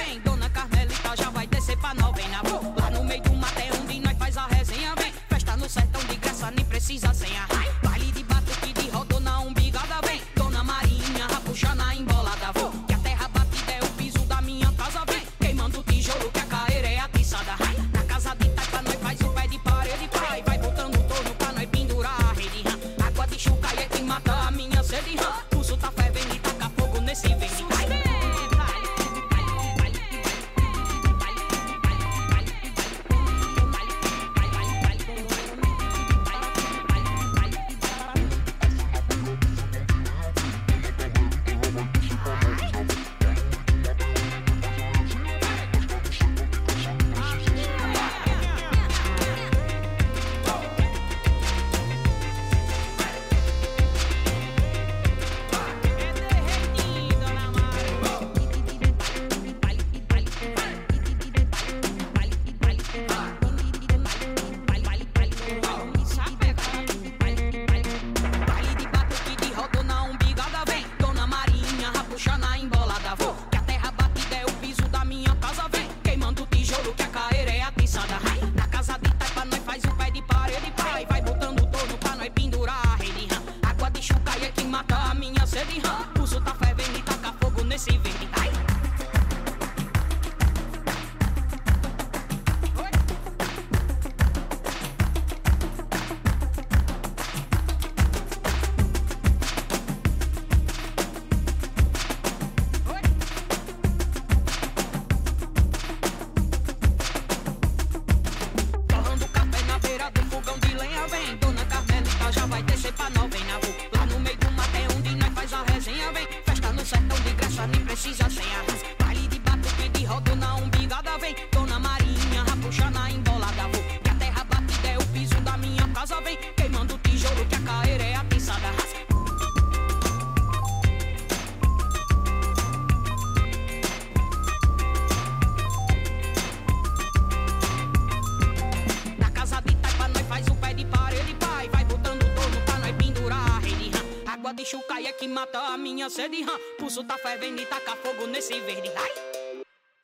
Pulso 146.88 147.04
tá 147.04 147.18
fervendo 147.18 147.60
e 147.60 147.66
taca 147.66 147.94
fogo 147.96 148.26
nesse 148.26 148.58
verde. 148.60 148.90
Ai. 148.96 150.00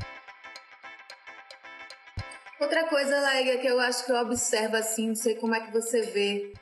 Outra 2.60 2.84
coisa, 2.88 3.20
Laíga, 3.20 3.56
que 3.56 3.66
eu 3.66 3.80
acho 3.80 4.04
que 4.04 4.12
eu 4.12 4.16
observo 4.16 4.76
assim, 4.76 5.08
não 5.08 5.14
sei 5.14 5.34
como 5.36 5.54
é 5.54 5.60
que 5.60 5.72
você 5.72 6.02
vê. 6.02 6.52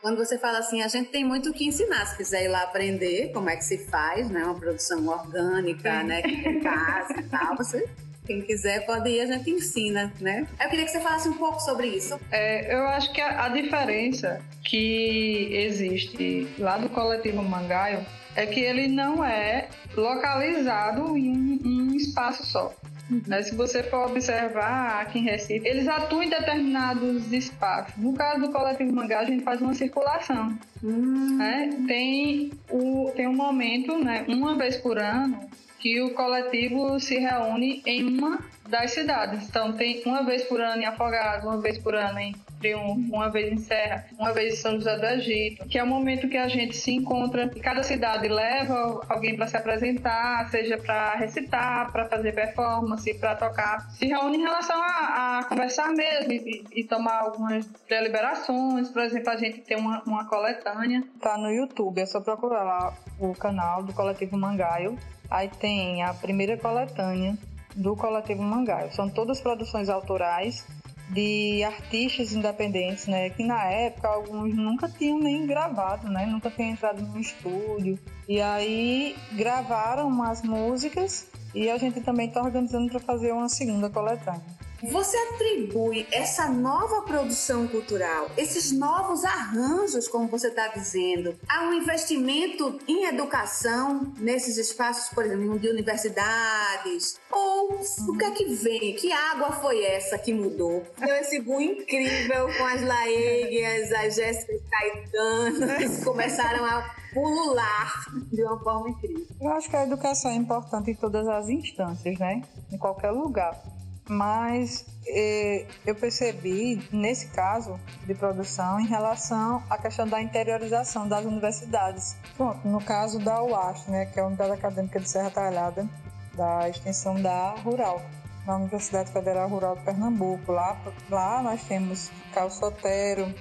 Quando 0.00 0.16
você 0.16 0.38
fala 0.38 0.58
assim, 0.58 0.82
a 0.82 0.88
gente 0.88 1.10
tem 1.10 1.24
muito 1.24 1.50
o 1.50 1.52
que 1.52 1.64
ensinar. 1.64 2.06
Se 2.06 2.16
quiser 2.16 2.44
ir 2.44 2.48
lá 2.48 2.62
aprender 2.62 3.32
como 3.32 3.50
é 3.50 3.56
que 3.56 3.64
se 3.64 3.78
faz, 3.86 4.30
né? 4.30 4.44
Uma 4.44 4.54
produção 4.54 5.04
orgânica, 5.08 6.04
né? 6.04 6.20
Em 6.20 6.60
casa 6.60 7.18
e 7.18 7.24
tal, 7.24 7.56
você 7.56 7.88
quem 8.24 8.40
quiser 8.40 8.86
pode 8.86 9.10
ir, 9.10 9.20
a 9.20 9.26
gente 9.26 9.50
ensina, 9.50 10.12
né? 10.20 10.46
Eu 10.60 10.70
queria 10.70 10.84
que 10.84 10.92
você 10.92 11.00
falasse 11.00 11.28
um 11.28 11.36
pouco 11.36 11.58
sobre 11.58 11.88
isso. 11.88 12.20
É, 12.30 12.72
eu 12.72 12.86
acho 12.86 13.12
que 13.12 13.20
a, 13.20 13.46
a 13.46 13.48
diferença 13.48 14.40
que 14.64 15.48
existe 15.52 16.46
lá 16.56 16.78
do 16.78 16.88
coletivo 16.88 17.42
Mangaio 17.42 18.06
é 18.34 18.46
que 18.46 18.60
ele 18.60 18.88
não 18.88 19.24
é 19.24 19.68
localizado 19.96 21.16
em 21.16 21.60
um, 21.64 21.94
espaço 21.94 22.44
só. 22.46 22.72
Uhum. 23.10 23.22
Né? 23.26 23.42
Se 23.42 23.54
você 23.54 23.82
for 23.82 24.08
observar 24.08 25.02
aqui 25.02 25.18
em 25.18 25.24
Recife, 25.24 25.66
eles 25.66 25.86
atuam 25.86 26.22
em 26.22 26.30
determinados 26.30 27.32
espaços. 27.32 27.94
No 27.96 28.14
caso 28.14 28.40
do 28.40 28.50
Coletivo 28.50 28.92
Mangá, 28.92 29.20
a 29.20 29.24
gente 29.24 29.44
faz 29.44 29.60
uma 29.60 29.74
circulação. 29.74 30.56
Uhum. 30.82 31.36
Né? 31.36 31.70
Tem, 31.86 32.50
o, 32.70 33.10
tem 33.14 33.28
um 33.28 33.34
momento, 33.34 33.96
né, 33.98 34.24
uma 34.28 34.56
vez 34.56 34.76
por 34.76 34.98
ano, 34.98 35.38
que 35.82 36.00
o 36.00 36.14
coletivo 36.14 37.00
se 37.00 37.18
reúne 37.18 37.82
em 37.84 38.04
uma 38.04 38.38
das 38.68 38.92
cidades. 38.92 39.48
Então 39.48 39.72
tem 39.72 40.00
uma 40.06 40.22
vez 40.22 40.44
por 40.44 40.60
ano 40.60 40.80
em 40.80 40.86
Afogados, 40.86 41.44
uma 41.44 41.60
vez 41.60 41.76
por 41.76 41.96
ano 41.96 42.20
em 42.20 42.32
Triunfo, 42.60 43.12
uma 43.12 43.28
vez 43.28 43.52
em 43.52 43.56
Serra, 43.56 44.06
uma 44.16 44.32
vez 44.32 44.54
em 44.54 44.56
São 44.56 44.74
José 44.74 44.96
do 44.96 45.04
Egito, 45.04 45.68
que 45.68 45.76
é 45.76 45.82
o 45.82 45.86
momento 45.86 46.28
que 46.28 46.36
a 46.36 46.46
gente 46.46 46.76
se 46.76 46.92
encontra. 46.92 47.48
Cada 47.60 47.82
cidade 47.82 48.28
leva 48.28 49.00
alguém 49.08 49.36
para 49.36 49.48
se 49.48 49.56
apresentar, 49.56 50.48
seja 50.50 50.78
para 50.78 51.16
recitar, 51.16 51.90
para 51.90 52.04
fazer 52.06 52.32
performance, 52.32 53.12
para 53.14 53.34
tocar. 53.34 53.90
Se 53.90 54.06
reúne 54.06 54.38
em 54.38 54.42
relação 54.42 54.80
a, 54.80 55.40
a 55.40 55.44
conversar 55.48 55.90
mesmo 55.90 56.32
e, 56.32 56.64
e, 56.76 56.84
tomar 56.84 57.18
algumas 57.22 57.66
deliberações. 57.88 58.88
Por 58.88 59.02
exemplo, 59.02 59.30
a 59.30 59.36
gente 59.36 59.62
tem 59.62 59.76
uma, 59.76 60.00
uma 60.06 60.24
coletânea. 60.26 61.02
Tá 61.20 61.36
no 61.36 61.50
YouTube, 61.50 62.00
é 62.00 62.06
só 62.06 62.20
procurar 62.20 62.62
lá 62.62 62.94
o 63.18 63.34
canal 63.34 63.82
do 63.82 63.92
Coletivo 63.92 64.38
Mangaio. 64.38 64.96
Aí 65.32 65.48
tem 65.48 66.02
a 66.02 66.12
primeira 66.12 66.58
coletânea 66.58 67.38
do 67.74 67.96
Coletivo 67.96 68.42
Mangaio. 68.42 68.92
São 68.92 69.08
todas 69.08 69.40
produções 69.40 69.88
autorais 69.88 70.66
de 71.08 71.64
artistas 71.64 72.34
independentes, 72.34 73.06
né? 73.06 73.30
Que 73.30 73.42
na 73.42 73.64
época 73.64 74.08
alguns 74.08 74.54
nunca 74.54 74.90
tinham 74.90 75.18
nem 75.18 75.46
gravado, 75.46 76.10
né? 76.10 76.26
Nunca 76.26 76.50
tinham 76.50 76.72
entrado 76.72 77.00
no 77.00 77.18
estúdio. 77.18 77.98
E 78.28 78.42
aí 78.42 79.16
gravaram 79.32 80.06
umas 80.06 80.42
músicas 80.42 81.26
e 81.54 81.70
a 81.70 81.78
gente 81.78 82.02
também 82.02 82.28
está 82.28 82.42
organizando 82.42 82.90
para 82.90 83.00
fazer 83.00 83.32
uma 83.32 83.48
segunda 83.48 83.88
coletânea. 83.88 84.42
Você 84.82 85.16
atribui 85.16 86.08
essa 86.10 86.48
nova 86.48 87.02
produção 87.02 87.68
cultural, 87.68 88.28
esses 88.36 88.72
novos 88.72 89.24
arranjos, 89.24 90.08
como 90.08 90.26
você 90.26 90.48
está 90.48 90.66
dizendo, 90.68 91.36
a 91.48 91.68
um 91.68 91.72
investimento 91.74 92.80
em 92.88 93.04
educação 93.04 94.12
nesses 94.18 94.56
espaços, 94.56 95.08
por 95.14 95.24
exemplo, 95.24 95.56
de 95.56 95.68
universidades? 95.68 97.20
Ou 97.30 97.78
o 98.08 98.18
que 98.18 98.24
é 98.24 98.30
que 98.32 98.44
vem? 98.54 98.96
Que 98.96 99.12
água 99.12 99.52
foi 99.52 99.84
essa 99.84 100.18
que 100.18 100.34
mudou? 100.34 100.84
Deu 100.98 101.14
esse 101.14 101.40
boom 101.40 101.60
incrível 101.60 102.48
com 102.58 102.66
as 102.66 102.82
Laeguias, 102.82 103.92
as 103.92 104.16
Jéssica 104.16 104.52
Caetanas, 104.68 106.02
começaram 106.02 106.64
a 106.64 106.92
pulular 107.14 108.04
de 108.32 108.42
uma 108.42 108.58
forma 108.58 108.90
incrível. 108.90 109.26
Eu 109.40 109.52
acho 109.52 109.70
que 109.70 109.76
a 109.76 109.84
educação 109.84 110.32
é 110.32 110.34
importante 110.34 110.90
em 110.90 110.94
todas 110.94 111.28
as 111.28 111.48
instâncias, 111.48 112.18
né? 112.18 112.42
Em 112.72 112.78
qualquer 112.78 113.10
lugar 113.10 113.71
mas 114.08 114.84
eh, 115.06 115.66
eu 115.86 115.94
percebi 115.94 116.86
nesse 116.92 117.28
caso 117.28 117.78
de 118.06 118.14
produção 118.14 118.80
em 118.80 118.86
relação 118.86 119.62
à 119.70 119.78
questão 119.78 120.06
da 120.06 120.20
interiorização 120.20 121.08
das 121.08 121.24
universidades. 121.24 122.16
Pronto, 122.36 122.66
no 122.66 122.82
caso 122.82 123.18
da 123.18 123.42
UAS, 123.42 123.86
né, 123.86 124.06
que 124.06 124.18
é 124.18 124.22
a 124.22 124.26
Unidade 124.26 124.52
Acadêmica 124.52 124.98
de 124.98 125.08
Serra 125.08 125.30
Talhada, 125.30 125.88
da 126.34 126.68
extensão 126.68 127.20
da 127.20 127.50
Rural, 127.56 128.02
na 128.46 128.56
Universidade 128.56 129.12
Federal 129.12 129.48
Rural 129.48 129.76
de 129.76 129.82
Pernambuco. 129.82 130.50
Lá, 130.50 130.76
lá 131.08 131.42
nós 131.42 131.62
temos 131.64 132.10
Carlos 132.32 132.54
Sotero, 132.54 133.32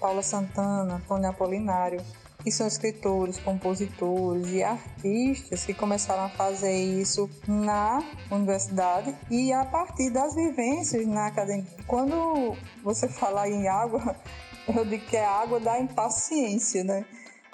Paula 0.00 0.22
Santana, 0.22 0.96
Antônio 0.96 1.30
Apolinário, 1.30 2.00
que 2.42 2.50
são 2.50 2.66
escritores, 2.66 3.38
compositores 3.38 4.48
e 4.50 4.62
artistas 4.62 5.64
que 5.64 5.72
começaram 5.72 6.24
a 6.24 6.28
fazer 6.28 6.74
isso 6.74 7.30
na 7.46 8.02
universidade 8.30 9.14
e 9.30 9.52
a 9.52 9.64
partir 9.64 10.10
das 10.10 10.34
vivências 10.34 11.06
na 11.06 11.26
academia. 11.26 11.64
Quando 11.86 12.56
você 12.82 13.08
fala 13.08 13.48
em 13.48 13.68
água, 13.68 14.16
eu 14.74 14.84
digo 14.84 15.04
que 15.06 15.16
é 15.16 15.24
água 15.24 15.60
da 15.60 15.78
impaciência, 15.78 16.82
né? 16.82 17.04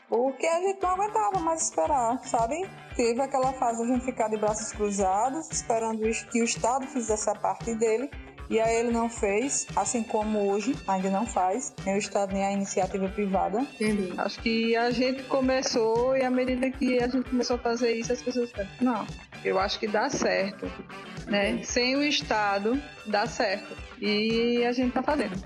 Porque 0.08 0.46
a 0.46 0.60
gente 0.60 0.82
não 0.82 0.90
aguentava 0.90 1.38
mais 1.40 1.64
esperar, 1.64 2.18
sabe? 2.26 2.56
Teve 2.96 3.20
aquela 3.20 3.52
fase 3.52 3.84
de 3.84 3.90
a 3.90 3.94
gente 3.94 4.04
ficar 4.06 4.28
de 4.28 4.38
braços 4.38 4.72
cruzados, 4.72 5.50
esperando 5.50 6.00
que 6.30 6.40
o 6.40 6.44
Estado 6.44 6.86
fizesse 6.86 7.28
a 7.28 7.34
parte 7.34 7.74
dele 7.74 8.10
e 8.50 8.58
aí 8.58 8.76
ele 8.76 8.90
não 8.90 9.10
fez, 9.10 9.66
assim 9.76 10.02
como 10.02 10.50
hoje 10.50 10.74
ainda 10.86 11.10
não 11.10 11.26
faz, 11.26 11.74
nem 11.84 11.94
o 11.94 11.98
Estado 11.98 12.32
nem 12.32 12.44
a 12.44 12.52
iniciativa 12.52 13.08
privada. 13.08 13.60
Entendi. 13.60 14.12
Acho 14.16 14.40
que 14.40 14.74
a 14.74 14.90
gente 14.90 15.22
começou 15.24 16.16
e 16.16 16.22
à 16.22 16.30
medida 16.30 16.70
que 16.70 17.02
a 17.02 17.08
gente 17.08 17.28
começou 17.28 17.56
a 17.56 17.58
fazer 17.58 17.92
isso, 17.92 18.12
as 18.12 18.22
pessoas 18.22 18.50
falam, 18.50 18.68
não, 18.80 19.06
eu 19.44 19.58
acho 19.58 19.78
que 19.78 19.86
dá 19.86 20.08
certo, 20.08 20.70
né? 21.26 21.62
Sem 21.62 21.96
o 21.96 22.02
Estado, 22.02 22.80
dá 23.06 23.26
certo. 23.26 23.76
E 24.00 24.64
a 24.64 24.72
gente 24.72 24.92
tá 24.92 25.02
fazendo. 25.02 25.36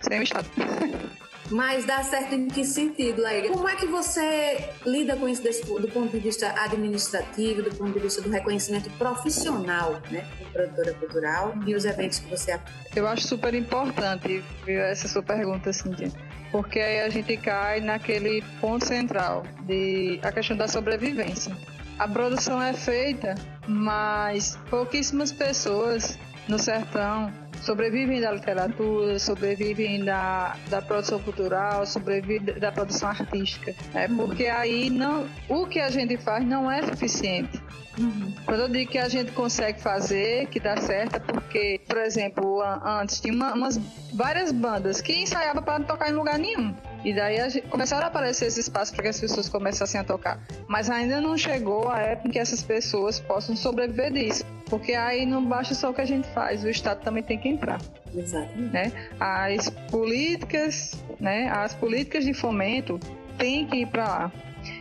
Sem 0.00 0.18
o 0.18 0.22
Estado. 0.22 0.48
Mas 1.50 1.84
dá 1.84 2.02
certo 2.02 2.34
em 2.34 2.46
que 2.46 2.64
sentido? 2.64 3.22
Como 3.52 3.68
é 3.68 3.74
que 3.74 3.86
você 3.86 4.70
lida 4.86 5.16
com 5.16 5.28
isso 5.28 5.42
desse, 5.42 5.64
do 5.64 5.88
ponto 5.88 6.10
de 6.10 6.18
vista 6.18 6.48
administrativo, 6.62 7.62
do 7.62 7.74
ponto 7.74 7.92
de 7.92 7.98
vista 7.98 8.22
do 8.22 8.30
reconhecimento 8.30 8.88
profissional, 8.90 10.00
né, 10.10 10.24
como 10.38 10.50
produtora 10.50 10.94
cultural 10.94 11.54
e 11.66 11.74
os 11.74 11.84
eventos 11.84 12.20
que 12.20 12.30
você 12.30 12.58
Eu 12.94 13.06
acho 13.06 13.26
super 13.26 13.52
importante 13.54 14.44
essa 14.66 15.08
sua 15.08 15.22
pergunta, 15.22 15.72
Cintia, 15.72 16.10
porque 16.52 16.78
aí 16.78 17.00
a 17.00 17.08
gente 17.08 17.36
cai 17.36 17.80
naquele 17.80 18.42
ponto 18.60 18.86
central 18.86 19.44
de 19.66 20.20
a 20.22 20.30
questão 20.30 20.56
da 20.56 20.68
sobrevivência. 20.68 21.56
A 21.98 22.06
produção 22.08 22.62
é 22.62 22.72
feita, 22.72 23.34
mas 23.66 24.56
pouquíssimas 24.70 25.32
pessoas 25.32 26.18
no 26.48 26.58
sertão 26.58 27.30
sobrevivem 27.62 28.20
da 28.20 28.32
literatura, 28.32 29.18
sobrevivem 29.18 30.04
da, 30.04 30.56
da 30.68 30.82
produção 30.82 31.18
cultural, 31.20 31.86
sobrevivem 31.86 32.54
da 32.58 32.72
produção 32.72 33.08
artística. 33.08 33.74
É 33.94 34.08
porque 34.08 34.46
aí 34.46 34.90
não, 34.90 35.26
o 35.48 35.66
que 35.66 35.80
a 35.80 35.90
gente 35.90 36.16
faz 36.16 36.44
não 36.44 36.70
é 36.70 36.82
suficiente. 36.82 37.60
Uhum. 37.98 38.32
Quando 38.46 38.60
eu 38.60 38.68
digo 38.68 38.90
que 38.90 38.98
a 38.98 39.08
gente 39.08 39.32
consegue 39.32 39.80
fazer, 39.80 40.46
que 40.46 40.60
dá 40.60 40.76
certo, 40.76 41.16
é 41.16 41.18
porque, 41.18 41.80
por 41.86 41.98
exemplo, 41.98 42.62
antes 42.62 43.20
tinha 43.20 43.34
uma, 43.34 43.52
umas 43.52 43.78
várias 44.14 44.52
bandas 44.52 45.00
que 45.00 45.12
ensaiavam 45.12 45.62
para 45.62 45.78
não 45.78 45.86
tocar 45.86 46.08
em 46.08 46.14
lugar 46.14 46.38
nenhum. 46.38 46.74
E 47.04 47.12
daí 47.14 47.40
a 47.40 47.48
gente, 47.48 47.66
começaram 47.66 48.04
a 48.04 48.08
aparecer 48.08 48.46
esses 48.46 48.66
espaços 48.66 48.94
para 48.94 49.02
que 49.02 49.08
as 49.08 49.20
pessoas 49.20 49.48
começassem 49.48 50.00
a 50.00 50.04
tocar. 50.04 50.40
Mas 50.68 50.88
ainda 50.88 51.20
não 51.20 51.36
chegou 51.36 51.90
a 51.90 51.98
época 51.98 52.28
em 52.28 52.30
que 52.30 52.38
essas 52.38 52.62
pessoas 52.62 53.18
possam 53.18 53.56
sobreviver 53.56 54.12
disso. 54.12 54.44
Porque 54.70 54.94
aí 54.94 55.26
não 55.26 55.44
basta 55.44 55.74
só 55.74 55.90
o 55.90 55.94
que 55.94 56.00
a 56.00 56.06
gente 56.06 56.28
faz, 56.28 56.62
o 56.62 56.68
Estado 56.68 57.02
também 57.02 57.22
tem 57.22 57.36
que 57.36 57.48
entrar. 57.48 57.80
Exatamente. 58.14 58.72
Né? 58.72 58.92
As 59.18 59.68
políticas, 59.90 61.04
né? 61.18 61.50
as 61.50 61.74
políticas 61.74 62.24
de 62.24 62.32
fomento 62.32 62.98
têm 63.36 63.66
que 63.66 63.78
ir 63.78 63.86
para 63.86 64.04
lá. 64.04 64.32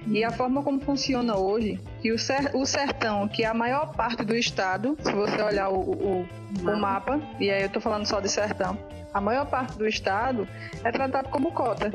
E 0.07 0.23
a 0.23 0.31
forma 0.31 0.61
como 0.61 0.79
funciona 0.81 1.37
hoje, 1.37 1.79
que 2.01 2.11
o, 2.11 2.65
sertão, 2.65 3.27
que 3.27 3.43
é 3.43 3.47
a 3.47 3.53
maior 3.53 3.93
parte 3.95 4.23
do 4.23 4.35
estado, 4.35 4.97
se 5.01 5.11
você 5.11 5.41
olhar 5.41 5.69
o, 5.69 5.79
o, 5.79 6.29
o 6.61 6.77
mapa, 6.77 7.19
e 7.39 7.49
aí 7.49 7.61
eu 7.61 7.67
estou 7.67 7.81
falando 7.81 8.05
só 8.05 8.19
de 8.19 8.29
sertão, 8.29 8.77
a 9.13 9.21
maior 9.21 9.45
parte 9.45 9.77
do 9.77 9.87
estado 9.87 10.47
é 10.83 10.91
tratado 10.91 11.29
como 11.29 11.51
cota. 11.51 11.91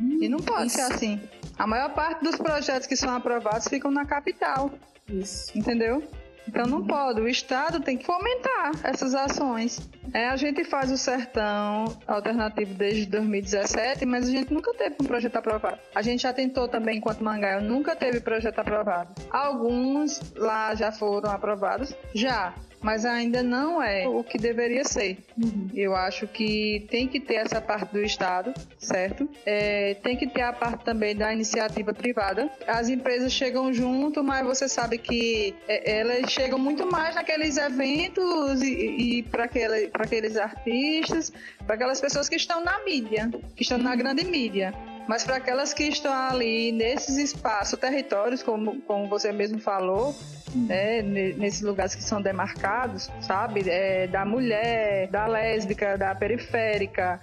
Hum, 0.00 0.18
e 0.20 0.28
não 0.28 0.38
pode 0.38 0.66
isso. 0.66 0.76
ser 0.76 0.92
assim. 0.92 1.20
A 1.58 1.66
maior 1.66 1.90
parte 1.94 2.24
dos 2.24 2.36
projetos 2.36 2.86
que 2.86 2.96
são 2.96 3.14
aprovados 3.14 3.68
ficam 3.68 3.90
na 3.90 4.04
capital. 4.04 4.70
Isso. 5.08 5.56
Entendeu? 5.56 6.02
Então 6.48 6.66
não 6.66 6.84
pode, 6.86 7.20
o 7.20 7.28
Estado 7.28 7.80
tem 7.80 7.96
que 7.96 8.04
fomentar 8.04 8.72
essas 8.84 9.14
ações. 9.14 9.80
É, 10.14 10.28
a 10.28 10.36
gente 10.36 10.64
faz 10.64 10.90
o 10.90 10.96
sertão 10.96 11.84
alternativo 12.06 12.74
desde 12.74 13.06
2017, 13.06 14.06
mas 14.06 14.28
a 14.28 14.30
gente 14.30 14.52
nunca 14.52 14.72
teve 14.74 14.96
um 15.00 15.04
projeto 15.04 15.36
aprovado. 15.36 15.78
A 15.94 16.02
gente 16.02 16.22
já 16.22 16.32
tentou 16.32 16.68
também, 16.68 16.98
enquanto 16.98 17.22
Mangaio, 17.22 17.62
nunca 17.62 17.96
teve 17.96 18.20
projeto 18.20 18.58
aprovado. 18.58 19.14
Alguns 19.30 20.20
lá 20.34 20.74
já 20.74 20.92
foram 20.92 21.30
aprovados, 21.30 21.94
já, 22.14 22.54
mas 22.86 23.04
ainda 23.04 23.42
não 23.42 23.82
é 23.82 24.06
o 24.06 24.22
que 24.22 24.38
deveria 24.38 24.84
ser. 24.84 25.18
Uhum. 25.36 25.68
Eu 25.74 25.96
acho 25.96 26.28
que 26.28 26.86
tem 26.88 27.08
que 27.08 27.18
ter 27.18 27.34
essa 27.34 27.60
parte 27.60 27.92
do 27.92 28.00
Estado, 28.00 28.54
certo? 28.78 29.28
É, 29.44 29.94
tem 29.94 30.16
que 30.16 30.28
ter 30.28 30.42
a 30.42 30.52
parte 30.52 30.84
também 30.84 31.16
da 31.16 31.32
iniciativa 31.32 31.92
privada. 31.92 32.48
As 32.64 32.88
empresas 32.88 33.32
chegam 33.32 33.72
junto, 33.72 34.22
mas 34.22 34.46
você 34.46 34.68
sabe 34.68 34.98
que 34.98 35.52
é, 35.66 35.98
elas 35.98 36.30
chegam 36.30 36.60
muito 36.60 36.88
mais 36.88 37.16
naqueles 37.16 37.56
eventos 37.56 38.62
e, 38.62 39.18
e 39.18 39.22
para 39.24 39.46
aquele, 39.46 39.90
aqueles 39.92 40.36
artistas, 40.36 41.32
para 41.66 41.74
aquelas 41.74 42.00
pessoas 42.00 42.28
que 42.28 42.36
estão 42.36 42.62
na 42.62 42.84
mídia, 42.84 43.28
que 43.56 43.64
estão 43.64 43.78
na 43.78 43.96
grande 43.96 44.24
mídia. 44.24 44.72
Mas 45.08 45.22
para 45.22 45.36
aquelas 45.36 45.72
que 45.72 45.84
estão 45.84 46.12
ali 46.12 46.72
nesses 46.72 47.16
espaços, 47.16 47.78
territórios, 47.78 48.42
como, 48.42 48.80
como 48.82 49.08
você 49.08 49.30
mesmo 49.32 49.60
falou, 49.60 50.14
né, 50.54 51.02
nesses 51.02 51.62
lugares 51.62 51.94
que 51.94 52.02
são 52.02 52.20
demarcados, 52.20 53.10
sabe? 53.20 53.68
É, 53.68 54.06
da 54.06 54.24
mulher, 54.24 55.08
da 55.08 55.26
lésbica, 55.26 55.96
da 55.96 56.14
periférica, 56.14 57.20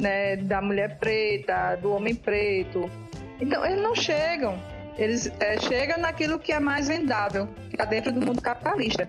né, 0.00 0.36
da 0.36 0.62
mulher 0.62 0.98
preta, 0.98 1.76
do 1.76 1.92
homem 1.92 2.14
preto. 2.14 2.90
Então, 3.40 3.64
eles 3.64 3.82
não 3.82 3.94
chegam. 3.94 4.58
Eles 4.96 5.30
é, 5.38 5.58
chegam 5.60 5.98
naquilo 5.98 6.38
que 6.38 6.52
é 6.52 6.58
mais 6.58 6.88
vendável, 6.88 7.46
que 7.68 7.76
está 7.76 7.84
dentro 7.84 8.12
do 8.12 8.24
mundo 8.24 8.40
capitalista. 8.40 9.08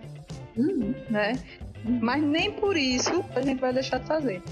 Uhum. 0.56 0.94
Né? 1.10 1.34
Mas 1.84 2.22
nem 2.22 2.52
por 2.52 2.76
isso 2.76 3.24
a 3.36 3.42
gente 3.42 3.60
vai 3.60 3.74
deixar 3.74 4.00
de 4.00 4.06
fazer. 4.06 4.44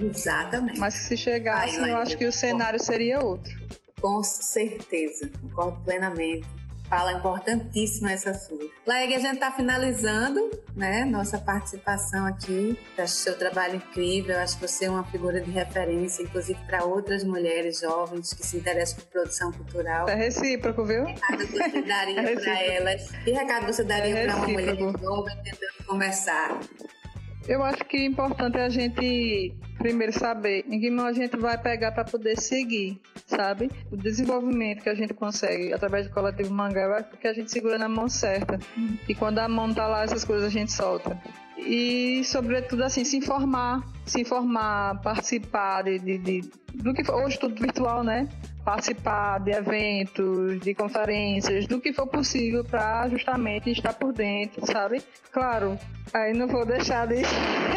Exatamente. 0.00 0.78
Mas 0.78 0.94
se 0.94 1.16
chegasse, 1.16 1.76
eu 1.76 1.96
acho 1.96 2.16
que 2.16 2.26
o 2.26 2.32
cenário 2.32 2.80
seria 2.82 3.20
outro. 3.20 3.52
Com 4.00 4.22
certeza, 4.22 5.30
concordo 5.42 5.78
plenamente. 5.84 6.46
fala 6.88 7.12
importantíssima 7.12 8.10
essa 8.10 8.34
sua. 8.34 8.58
Laeg, 8.84 9.14
a 9.14 9.18
gente 9.20 9.34
está 9.34 9.52
finalizando 9.52 10.50
né, 10.74 11.04
nossa 11.04 11.38
participação 11.38 12.26
aqui. 12.26 12.76
Acho 12.98 13.14
seu 13.14 13.38
trabalho 13.38 13.76
incrível, 13.76 14.36
acho 14.38 14.58
que 14.58 14.66
você 14.66 14.86
é 14.86 14.90
uma 14.90 15.04
figura 15.04 15.40
de 15.40 15.50
referência, 15.52 16.22
inclusive 16.24 16.58
para 16.66 16.82
outras 16.84 17.22
mulheres 17.22 17.78
jovens 17.80 18.32
que 18.32 18.44
se 18.44 18.56
interessam 18.56 18.96
por 18.98 19.06
produção 19.06 19.52
cultural. 19.52 20.08
É 20.08 20.14
recíproco, 20.16 20.84
viu? 20.84 21.04
Que 21.04 21.12
recado 21.12 21.46
você 21.46 21.82
daria 21.86 22.20
é 22.22 22.34
para 22.40 22.62
elas? 22.64 23.10
Que 23.22 23.30
recado 23.30 23.66
você 23.66 23.84
daria 23.84 24.18
é 24.18 24.26
para 24.26 24.36
uma 24.36 24.48
mulher 24.48 24.76
jovem 24.76 25.36
tentando 25.44 25.86
começar? 25.86 26.58
Eu 27.48 27.62
acho 27.62 27.84
que 27.84 27.96
o 27.96 28.02
importante 28.02 28.58
é 28.58 28.64
a 28.64 28.68
gente 28.68 29.54
primeiro 29.78 30.12
saber 30.12 30.64
em 30.68 30.78
que 30.78 30.90
mão 30.90 31.06
a 31.06 31.12
gente 31.12 31.36
vai 31.38 31.56
pegar 31.56 31.92
para 31.92 32.04
poder 32.04 32.38
seguir, 32.38 33.00
sabe? 33.26 33.70
O 33.90 33.96
desenvolvimento 33.96 34.82
que 34.82 34.90
a 34.90 34.94
gente 34.94 35.14
consegue 35.14 35.72
através 35.72 36.06
do 36.06 36.12
coletivo 36.12 36.52
Mangá 36.52 36.98
é 36.98 37.02
porque 37.02 37.26
a 37.26 37.32
gente 37.32 37.50
segura 37.50 37.78
na 37.78 37.88
mão 37.88 38.08
certa. 38.08 38.58
E 39.08 39.14
quando 39.14 39.38
a 39.38 39.48
mão 39.48 39.72
tá 39.72 39.86
lá, 39.86 40.04
essas 40.04 40.24
coisas 40.24 40.46
a 40.46 40.50
gente 40.50 40.70
solta. 40.70 41.18
E, 41.56 42.22
sobretudo, 42.24 42.84
assim, 42.84 43.04
se 43.04 43.16
informar, 43.16 43.82
se 44.06 44.20
informar, 44.20 45.00
participar 45.02 45.82
de, 45.82 45.98
de, 45.98 46.18
de 46.18 46.50
do 46.74 46.94
que 46.94 47.04
for, 47.04 47.22
hoje 47.22 47.38
tudo 47.38 47.54
virtual, 47.60 48.02
né? 48.02 48.28
Participar 48.70 49.40
de 49.40 49.50
eventos, 49.50 50.60
de 50.60 50.74
conferências, 50.74 51.66
do 51.66 51.80
que 51.80 51.92
for 51.92 52.06
possível 52.06 52.64
para 52.64 53.08
justamente 53.08 53.68
estar 53.70 53.92
por 53.94 54.12
dentro, 54.12 54.64
sabe? 54.64 55.02
Claro, 55.32 55.76
aí 56.14 56.32
não 56.32 56.46
vou 56.46 56.64
deixar 56.64 57.08
de 57.08 57.16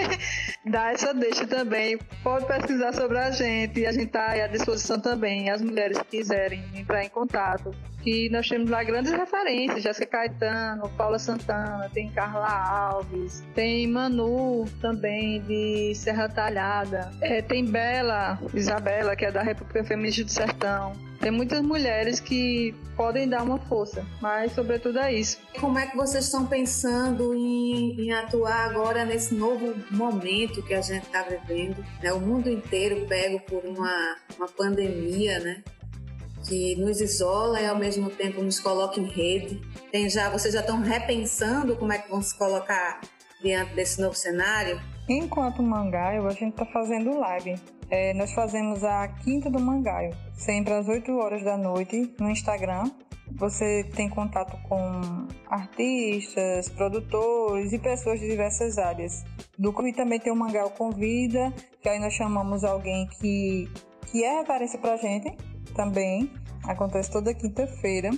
dar 0.70 0.94
essa 0.94 1.12
deixa 1.12 1.48
também. 1.48 1.98
Pode 2.22 2.46
pesquisar 2.46 2.94
sobre 2.94 3.18
a 3.18 3.32
gente 3.32 3.84
a 3.88 3.92
gente 3.92 4.06
está 4.06 4.34
à 4.34 4.48
disposição 4.48 5.00
também, 5.00 5.50
as 5.50 5.64
mulheres 5.64 5.98
que 5.98 6.18
quiserem 6.18 6.64
entrar 6.76 7.04
em 7.04 7.10
contato. 7.10 7.72
Que 8.04 8.30
nós 8.30 8.48
temos 8.48 8.70
lá 8.70 8.84
grandes 8.84 9.12
referências, 9.12 9.82
Jéssica 9.82 10.18
Caetano, 10.18 10.90
Paula 10.98 11.18
Santana, 11.18 11.90
tem 11.94 12.10
Carla 12.10 12.48
Alves, 12.48 13.44
tem 13.56 13.88
Manu 13.88 14.66
também 14.82 15.42
de 15.42 15.96
Serra 15.96 16.28
Talhada, 16.28 17.12
é, 17.22 17.42
tem 17.42 17.66
Bela, 17.66 18.38
Isabela, 18.54 19.16
que 19.16 19.26
é 19.26 19.32
da 19.32 19.42
República 19.42 19.84
Feminista 19.84 20.24
do 20.24 20.32
Sertão. 20.32 20.94
Tem 21.24 21.32
muitas 21.32 21.62
mulheres 21.62 22.20
que 22.20 22.76
podem 22.98 23.30
dar 23.30 23.44
uma 23.44 23.58
força, 23.58 24.06
mas 24.22 24.52
sobretudo 24.52 25.00
é 25.00 25.14
isso. 25.14 25.40
Como 25.58 25.80
é 25.80 25.88
que 25.88 25.96
vocês 25.96 26.26
estão 26.26 26.46
pensando 26.46 27.34
em, 27.34 28.02
em 28.02 28.12
atuar 28.12 28.70
agora 28.70 29.06
nesse 29.06 29.34
novo 29.34 29.74
momento 29.90 30.62
que 30.62 30.74
a 30.74 30.82
gente 30.82 31.04
está 31.06 31.24
vivendo? 31.24 31.78
Né? 32.02 32.12
O 32.12 32.20
mundo 32.20 32.50
inteiro 32.50 33.06
pego 33.08 33.40
por 33.40 33.64
uma, 33.64 34.18
uma 34.38 34.50
pandemia, 34.50 35.40
né? 35.40 35.64
Que 36.44 36.76
nos 36.76 37.02
isola 37.02 37.62
e 37.62 37.68
ao 37.68 37.78
mesmo 37.78 38.10
tempo 38.10 38.42
nos 38.42 38.60
coloca 38.60 39.00
em 39.00 39.06
rede. 39.06 39.62
Tem 39.92 40.10
já, 40.10 40.30
vocês 40.30 40.54
já 40.54 40.60
estão 40.60 40.82
repensando 40.82 41.76
como 41.76 41.92
é 41.92 41.98
que 41.98 42.10
vão 42.10 42.22
se 42.22 42.38
colocar 42.38 43.02
diante 43.42 43.74
desse 43.74 44.02
novo 44.02 44.16
cenário? 44.16 44.80
Enquanto 45.10 45.62
Mangaio, 45.62 46.28
a 46.28 46.32
gente 46.32 46.52
está 46.52 46.66
fazendo 46.66 47.18
live. 47.20 47.56
É, 47.90 48.14
nós 48.14 48.34
fazemos 48.34 48.84
a 48.84 49.08
Quinta 49.08 49.50
do 49.50 49.60
Mangaio, 49.60 50.16
sempre 50.34 50.74
às 50.74 50.88
8 50.88 51.12
horas 51.18 51.44
da 51.44 51.58
noite 51.58 52.14
no 52.20 52.30
Instagram. 52.30 52.90
Você 53.36 53.84
tem 53.96 54.10
contato 54.10 54.58
com 54.68 55.28
artistas, 55.48 56.70
produtores 56.70 57.74
e 57.74 57.80
pessoas 57.80 58.20
de 58.20 58.28
diversas 58.28 58.78
áreas. 58.78 59.24
Do 59.58 59.74
e 59.88 59.94
também 59.94 60.20
tem 60.20 60.32
o 60.32 60.36
Mangaio 60.36 60.70
Convida, 60.72 61.54
que 61.82 61.90
aí 61.90 62.00
nós 62.00 62.14
chamamos 62.14 62.64
alguém 62.64 63.08
que, 63.20 63.70
que 64.08 64.24
é 64.24 64.40
referência 64.40 64.78
pra 64.78 64.98
gente 64.98 65.36
também. 65.74 66.32
Acontece 66.66 67.12
toda 67.12 67.34
quinta-feira. 67.34 68.12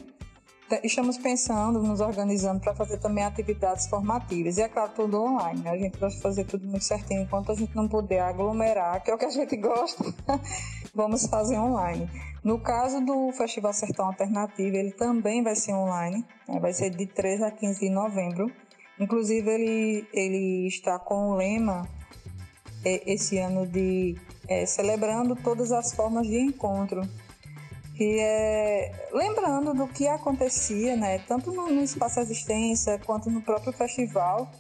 Estamos 0.84 1.18
pensando, 1.20 1.82
nos 1.84 2.02
organizando 2.02 2.60
para 2.60 2.74
fazer 2.74 2.98
também 2.98 3.24
atividades 3.24 3.86
formativas. 3.88 4.58
E 4.58 4.64
é 4.64 4.68
claro, 4.68 4.92
tudo 4.96 5.22
online. 5.22 5.62
Né? 5.62 5.70
A 5.70 5.78
gente 5.78 6.00
vai 6.00 6.10
fazer 6.10 6.44
tudo 6.46 6.68
muito 6.68 6.84
certinho. 6.84 7.22
Enquanto 7.22 7.52
a 7.52 7.56
gente 7.56 7.76
não 7.76 7.88
puder 7.88 8.22
aglomerar, 8.22 9.04
que 9.04 9.12
é 9.12 9.14
o 9.14 9.18
que 9.18 9.26
a 9.26 9.30
gente 9.30 9.56
gosta, 9.58 10.04
vamos 10.94 11.28
fazer 11.28 11.58
online. 11.60 12.10
No 12.44 12.60
caso 12.60 13.00
do 13.02 13.32
Festival 13.32 13.74
Sertão 13.74 14.08
Alternativo, 14.08 14.76
ele 14.76 14.92
também 14.92 15.44
vai 15.44 15.56
ser 15.56 15.74
online. 15.74 16.26
Né? 16.48 16.60
Vai 16.60 16.74
ser 16.74 16.90
de 16.90 17.06
3 17.06 17.44
a 17.44 17.52
15 17.52 17.80
de 17.80 17.90
novembro. 17.90 18.52
Inclusive, 19.00 19.48
ele, 19.48 20.08
ele 20.12 20.68
está 20.68 20.98
com 20.98 21.30
o 21.30 21.36
lema 21.36 21.88
é, 22.84 23.14
esse 23.14 23.38
ano 23.38 23.68
de 23.68 24.16
é, 24.48 24.66
celebrando 24.66 25.36
todas 25.36 25.72
as 25.72 25.94
formas 25.94 26.28
de 26.28 26.40
encontro 26.40 27.02
que 27.96 28.20
é 28.20 28.92
lembrando 29.14 29.74
do 29.74 29.88
que 29.88 30.08
acontecia, 30.08 30.96
né, 30.96 31.20
tanto 31.28 31.52
no, 31.52 31.68
no 31.68 31.82
espaço 31.82 32.20
existência 32.20 33.00
quanto 33.06 33.30
no 33.30 33.42
próprio 33.42 33.72
festival, 33.72 34.52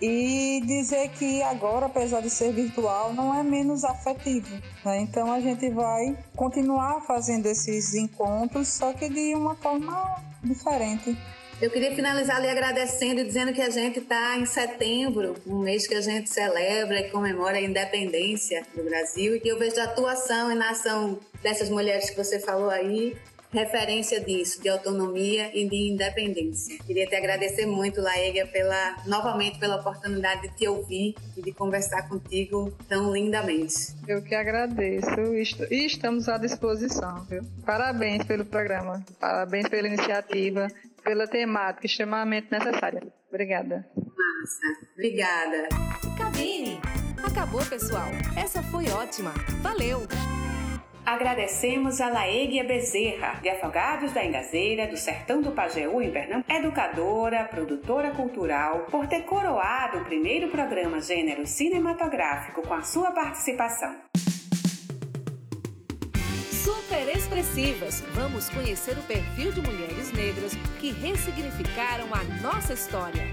e 0.00 0.60
dizer 0.66 1.10
que 1.10 1.40
agora, 1.44 1.86
apesar 1.86 2.20
de 2.20 2.28
ser 2.28 2.52
virtual, 2.52 3.14
não 3.14 3.32
é 3.32 3.44
menos 3.44 3.84
afetivo. 3.84 4.52
Né? 4.84 5.00
Então 5.00 5.32
a 5.32 5.40
gente 5.40 5.70
vai 5.70 6.18
continuar 6.34 7.02
fazendo 7.02 7.46
esses 7.46 7.94
encontros, 7.94 8.66
só 8.66 8.92
que 8.92 9.08
de 9.08 9.32
uma 9.36 9.54
forma 9.54 10.16
diferente. 10.42 11.16
Eu 11.62 11.70
queria 11.70 11.94
finalizar 11.94 12.38
ali 12.38 12.48
agradecendo 12.48 13.20
e 13.20 13.24
dizendo 13.24 13.52
que 13.52 13.62
a 13.62 13.70
gente 13.70 14.00
está 14.00 14.36
em 14.36 14.44
setembro, 14.44 15.36
um 15.46 15.60
mês 15.60 15.86
que 15.86 15.94
a 15.94 16.00
gente 16.00 16.28
celebra 16.28 16.98
e 16.98 17.08
comemora 17.08 17.56
a 17.56 17.60
independência 17.60 18.66
do 18.74 18.82
Brasil, 18.82 19.36
e 19.36 19.48
eu 19.48 19.56
vejo 19.56 19.80
a 19.80 19.84
atuação 19.84 20.50
e 20.50 20.56
na 20.56 20.70
ação 20.70 21.20
dessas 21.40 21.70
mulheres 21.70 22.10
que 22.10 22.16
você 22.16 22.40
falou 22.40 22.68
aí, 22.68 23.16
referência 23.52 24.18
disso, 24.18 24.60
de 24.60 24.68
autonomia 24.68 25.56
e 25.56 25.68
de 25.68 25.92
independência. 25.92 26.78
Queria 26.84 27.06
te 27.06 27.14
agradecer 27.14 27.64
muito, 27.64 28.00
Laega, 28.00 28.44
pela, 28.46 28.96
novamente 29.06 29.60
pela 29.60 29.76
oportunidade 29.76 30.48
de 30.48 30.56
te 30.56 30.66
ouvir 30.66 31.14
e 31.36 31.42
de 31.42 31.52
conversar 31.52 32.08
contigo 32.08 32.76
tão 32.88 33.12
lindamente. 33.12 33.94
Eu 34.08 34.20
que 34.20 34.34
agradeço 34.34 35.32
e 35.70 35.86
estamos 35.86 36.28
à 36.28 36.38
disposição. 36.38 37.24
Viu? 37.30 37.44
Parabéns 37.64 38.24
pelo 38.24 38.44
programa, 38.44 39.04
parabéns 39.20 39.68
pela 39.68 39.86
iniciativa 39.86 40.66
pela 41.02 41.26
temática 41.26 41.86
extremamente 41.86 42.48
necessária. 42.50 43.02
Obrigada. 43.28 43.86
Massa. 43.96 44.90
Obrigada. 44.94 45.68
Cabine. 46.16 46.80
Acabou, 47.24 47.64
pessoal. 47.64 48.08
Essa 48.36 48.62
foi 48.62 48.88
ótima. 48.90 49.32
Valeu. 49.60 50.06
Agradecemos 51.04 52.00
a 52.00 52.08
Laeguia 52.08 52.62
Bezerra, 52.62 53.40
de 53.40 53.48
Afogados 53.48 54.12
da 54.12 54.24
Engazeira, 54.24 54.86
do 54.86 54.96
Sertão 54.96 55.42
do 55.42 55.50
Pajeú, 55.50 56.00
em 56.00 56.12
Pernambuco, 56.12 56.52
educadora, 56.52 57.44
produtora 57.44 58.12
cultural, 58.12 58.86
por 58.88 59.08
ter 59.08 59.22
coroado 59.22 59.98
o 59.98 60.04
primeiro 60.04 60.48
programa 60.48 61.00
gênero 61.00 61.44
cinematográfico 61.44 62.62
com 62.62 62.74
a 62.74 62.82
sua 62.82 63.10
participação 63.10 63.96
expressivas. 67.32 68.02
Vamos 68.12 68.50
conhecer 68.50 68.96
o 68.98 69.02
perfil 69.04 69.52
de 69.52 69.62
mulheres 69.62 70.12
negras 70.12 70.52
que 70.78 70.92
ressignificaram 70.92 72.06
a 72.12 72.22
nossa 72.42 72.74
história. 72.74 73.24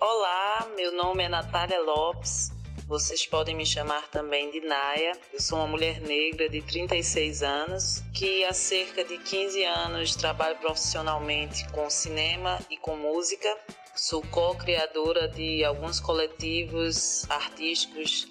Olá, 0.00 0.66
meu 0.76 0.92
nome 0.92 1.24
é 1.24 1.28
Natália 1.28 1.80
Lopes. 1.82 2.50
Vocês 2.86 3.26
podem 3.26 3.54
me 3.54 3.66
chamar 3.66 4.08
também 4.08 4.50
de 4.50 4.60
Naya. 4.60 5.12
Eu 5.32 5.40
sou 5.40 5.58
uma 5.58 5.66
mulher 5.66 6.00
negra 6.00 6.48
de 6.48 6.62
36 6.62 7.42
anos 7.42 8.02
que 8.14 8.44
há 8.44 8.54
cerca 8.54 9.04
de 9.04 9.18
15 9.18 9.62
anos 9.64 10.16
trabalho 10.16 10.56
profissionalmente 10.56 11.68
com 11.70 11.88
cinema 11.90 12.58
e 12.70 12.78
com 12.78 12.96
música. 12.96 13.48
Sou 13.94 14.22
co-criadora 14.22 15.28
de 15.28 15.62
alguns 15.64 16.00
coletivos 16.00 17.28
artísticos 17.28 18.26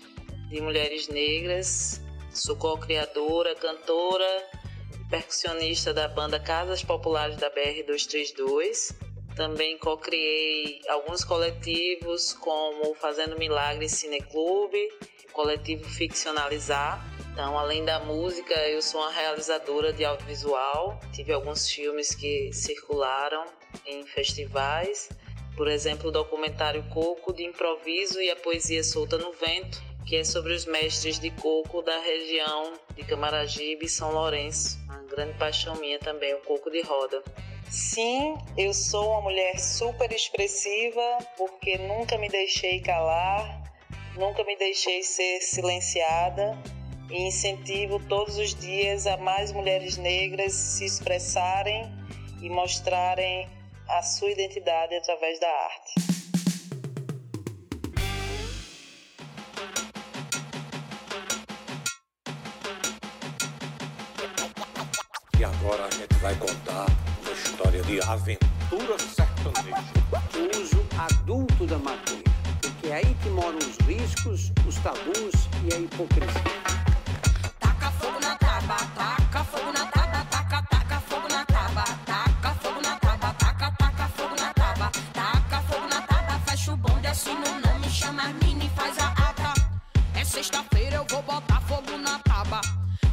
de 0.50 0.60
mulheres 0.60 1.08
negras 1.08 2.02
Sou 2.34 2.56
co-criadora, 2.56 3.56
cantora 3.56 4.50
e 4.94 5.10
percussionista 5.10 5.94
da 5.94 6.08
banda 6.08 6.40
Casas 6.40 6.84
Populares 6.84 7.38
da 7.38 7.50
BR-232. 7.50 8.96
Também 9.36 9.78
co-criei 9.78 10.82
alguns 10.90 11.24
coletivos, 11.24 12.34
como 12.34 12.94
Fazendo 12.96 13.38
Milagres 13.38 13.94
Cineclube, 13.94 14.90
coletivo 15.32 15.86
Ficcionalizar. 15.86 17.04
Então, 17.32 17.58
além 17.58 17.84
da 17.84 18.00
música, 18.00 18.54
eu 18.68 18.82
sou 18.82 19.02
uma 19.02 19.12
realizadora 19.12 19.92
de 19.92 20.06
audiovisual. 20.06 21.00
Tive 21.14 21.34
alguns 21.34 21.70
filmes 21.70 22.14
que 22.14 22.52
circularam 22.54 23.46
em 23.86 24.06
festivais. 24.06 25.10
Por 25.56 25.68
exemplo, 25.68 26.10
o 26.10 26.12
documentário 26.12 26.84
Coco 26.90 27.34
de 27.34 27.44
Improviso 27.44 28.22
e 28.22 28.30
a 28.30 28.36
Poesia 28.36 28.84
Solta 28.84 29.18
no 29.18 29.32
Vento, 29.34 29.82
que 30.10 30.16
é 30.16 30.24
sobre 30.24 30.54
os 30.54 30.66
mestres 30.66 31.20
de 31.20 31.30
coco 31.30 31.84
da 31.84 32.00
região 32.00 32.74
de 32.96 33.04
Camaragibe 33.04 33.86
e 33.86 33.88
São 33.88 34.12
Lourenço. 34.12 34.80
Uma 34.86 35.04
grande 35.04 35.38
paixão 35.38 35.76
minha 35.76 36.00
também, 36.00 36.34
o 36.34 36.42
coco 36.42 36.72
de 36.72 36.82
roda. 36.82 37.24
Sim, 37.70 38.36
eu 38.58 38.74
sou 38.74 39.08
uma 39.12 39.22
mulher 39.22 39.60
super 39.60 40.12
expressiva 40.12 41.20
porque 41.38 41.78
nunca 41.78 42.18
me 42.18 42.28
deixei 42.28 42.80
calar, 42.80 43.72
nunca 44.16 44.44
me 44.46 44.58
deixei 44.58 45.04
ser 45.04 45.42
silenciada 45.42 46.58
e 47.12 47.28
incentivo 47.28 48.02
todos 48.10 48.36
os 48.40 48.56
dias 48.56 49.06
a 49.06 49.16
mais 49.18 49.52
mulheres 49.52 49.96
negras 49.96 50.54
se 50.54 50.86
expressarem 50.86 51.84
e 52.42 52.50
mostrarem 52.50 53.48
a 53.88 54.02
sua 54.02 54.32
identidade 54.32 54.96
através 54.96 55.40
da 55.40 55.48
arte. 55.48 56.09
Vai 66.22 66.36
contar 66.36 66.86
uma 67.22 67.32
história 67.32 67.82
de 67.84 68.02
aventura 68.02 68.98
sertaneja. 69.00 69.84
O 70.36 70.62
uso 70.62 70.86
adulto 70.98 71.66
da 71.66 71.78
maconha, 71.78 72.24
porque 72.62 72.88
é 72.88 72.96
aí 72.96 73.16
que 73.22 73.30
moram 73.30 73.58
os 73.58 73.78
riscos, 73.88 74.52
os 74.68 74.76
tabus 74.78 75.48
e 75.64 75.74
a 75.74 75.80
hipocrisia. 75.80 76.44
Taca 77.60 77.92
fogo 77.92 78.20
na 78.20 78.36
taba, 78.36 78.76
taca 78.96 79.44
fogo 79.46 79.72
na 79.72 79.86
taba, 79.86 80.26
taca, 80.26 80.62
taca 80.64 81.00
fogo 81.02 81.28
na 81.30 81.46
taba, 81.46 81.84
taca 82.06 82.54
fogo 82.56 82.82
na 82.82 82.96
taba, 82.98 83.34
taca, 83.34 83.72
taca 83.72 84.08
fogo 84.10 84.36
na 84.36 84.54
taba, 84.54 84.92
taca 85.14 85.62
fogo 85.62 85.88
na 85.88 86.02
taba, 86.02 86.40
fecha 86.46 86.74
o 86.74 86.78
bonde, 86.78 87.08
assina 87.08 87.50
o 87.50 87.68
nome, 87.68 87.90
chama 87.90 88.24
as 88.24 88.34
mini 88.44 88.66
e 88.66 88.70
faz 88.70 88.98
a 89.00 89.08
ata. 89.08 89.54
É 90.16 90.26
sexta-feira, 90.26 90.98
eu 90.98 91.06
vou 91.10 91.22
botar 91.22 91.62
fogo 91.62 91.98
na 91.98 92.20
taba. 92.20 92.60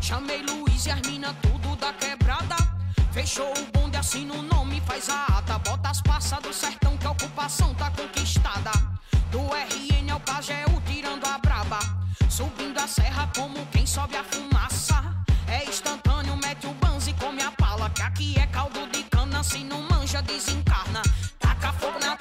Chamei 0.00 0.42
Luiz 0.42 0.86
e 0.86 0.90
as 0.90 1.00
mina, 1.02 1.32
tudo 1.42 1.76
da 1.76 1.92
quebrada. 1.92 2.75
Fechou 3.16 3.50
o 3.50 3.66
bonde, 3.72 3.96
assina 3.96 4.34
o 4.34 4.42
nome, 4.42 4.78
faz 4.82 5.08
a 5.08 5.38
ata. 5.38 5.58
Bota 5.60 5.88
as 5.88 6.02
passas 6.02 6.38
do 6.40 6.52
sertão 6.52 6.98
que 6.98 7.06
a 7.06 7.12
ocupação 7.12 7.72
tá 7.72 7.90
conquistada. 7.90 8.70
Do 9.30 9.38
RN 9.38 10.10
ao 10.12 10.20
Pageu, 10.20 10.82
tirando 10.84 11.24
a 11.24 11.38
braba. 11.38 11.78
Subindo 12.28 12.78
a 12.78 12.86
serra 12.86 13.26
como 13.34 13.64
quem 13.72 13.86
sobe 13.86 14.18
a 14.18 14.22
fumaça. 14.22 15.02
É 15.48 15.64
instantâneo, 15.64 16.36
mete 16.36 16.66
o 16.66 16.74
banzo 16.74 17.08
e 17.08 17.14
come 17.14 17.42
a 17.42 17.50
pala. 17.52 17.88
Que 17.88 18.02
aqui 18.02 18.38
é 18.38 18.46
caldo 18.48 18.86
de 18.88 19.02
cana, 19.04 19.42
se 19.42 19.64
não 19.64 19.80
manja, 19.88 20.20
desencarna. 20.20 21.00
Taca 21.38 21.72
fogo 21.72 21.98
na 21.98 22.16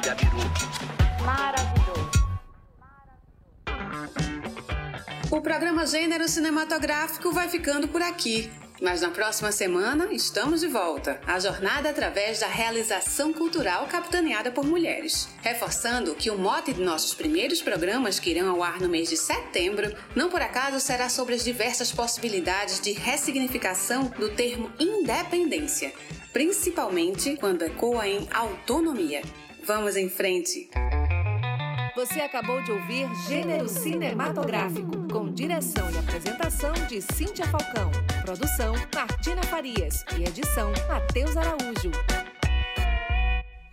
gabiru. 0.00 0.38
Maravilhoso. 1.24 2.10
O 5.30 5.40
programa 5.40 5.86
Gênero 5.86 6.28
Cinematográfico 6.28 7.32
vai 7.32 7.48
ficando 7.48 7.86
por 7.88 8.02
aqui. 8.02 8.50
Mas 8.82 9.02
na 9.02 9.10
próxima 9.10 9.52
semana 9.52 10.08
estamos 10.10 10.60
de 10.60 10.66
volta. 10.66 11.20
A 11.26 11.38
jornada 11.38 11.90
através 11.90 12.40
da 12.40 12.46
realização 12.46 13.30
cultural 13.30 13.86
capitaneada 13.86 14.50
por 14.50 14.64
mulheres. 14.64 15.28
Reforçando 15.42 16.14
que 16.14 16.30
o 16.30 16.38
mote 16.38 16.72
de 16.72 16.80
nossos 16.80 17.12
primeiros 17.12 17.60
programas, 17.60 18.18
que 18.18 18.30
irão 18.30 18.48
ao 18.48 18.62
ar 18.62 18.80
no 18.80 18.88
mês 18.88 19.10
de 19.10 19.18
setembro, 19.18 19.94
não 20.16 20.30
por 20.30 20.40
acaso 20.40 20.80
será 20.80 21.10
sobre 21.10 21.34
as 21.34 21.44
diversas 21.44 21.92
possibilidades 21.92 22.80
de 22.80 22.92
ressignificação 22.92 24.04
do 24.18 24.30
termo 24.30 24.72
independência, 24.80 25.92
principalmente 26.32 27.36
quando 27.36 27.62
ecoa 27.62 28.08
em 28.08 28.26
autonomia. 28.32 29.20
Vamos 29.64 29.96
em 29.96 30.08
frente! 30.08 30.70
Você 31.94 32.20
acabou 32.20 32.62
de 32.62 32.72
ouvir 32.72 33.08
Gênero 33.28 33.68
Cinematográfico, 33.68 35.06
com 35.12 35.30
direção 35.30 35.90
e 35.90 35.98
apresentação 35.98 36.72
de 36.88 37.02
Cíntia 37.02 37.46
Falcão. 37.46 37.90
Produção 38.22 38.74
Martina 38.94 39.42
Farias 39.42 40.04
e 40.18 40.24
edição 40.24 40.72
Matheus 40.88 41.36
Araújo. 41.36 41.90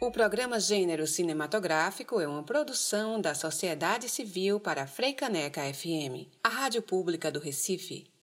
O 0.02 0.12
programa 0.12 0.60
Gênero 0.60 1.08
Cinematográfico 1.08 2.20
é 2.20 2.28
uma 2.28 2.44
produção 2.44 3.22
da 3.22 3.34
Sociedade 3.34 4.10
Civil 4.10 4.60
para 4.60 4.84
a 4.84 4.88
Freicaneca 4.88 5.62
FM, 5.74 6.28
a 6.44 6.50
rádio 6.50 6.82
pública 6.82 7.32
do 7.32 7.40
Recife. 7.40 8.08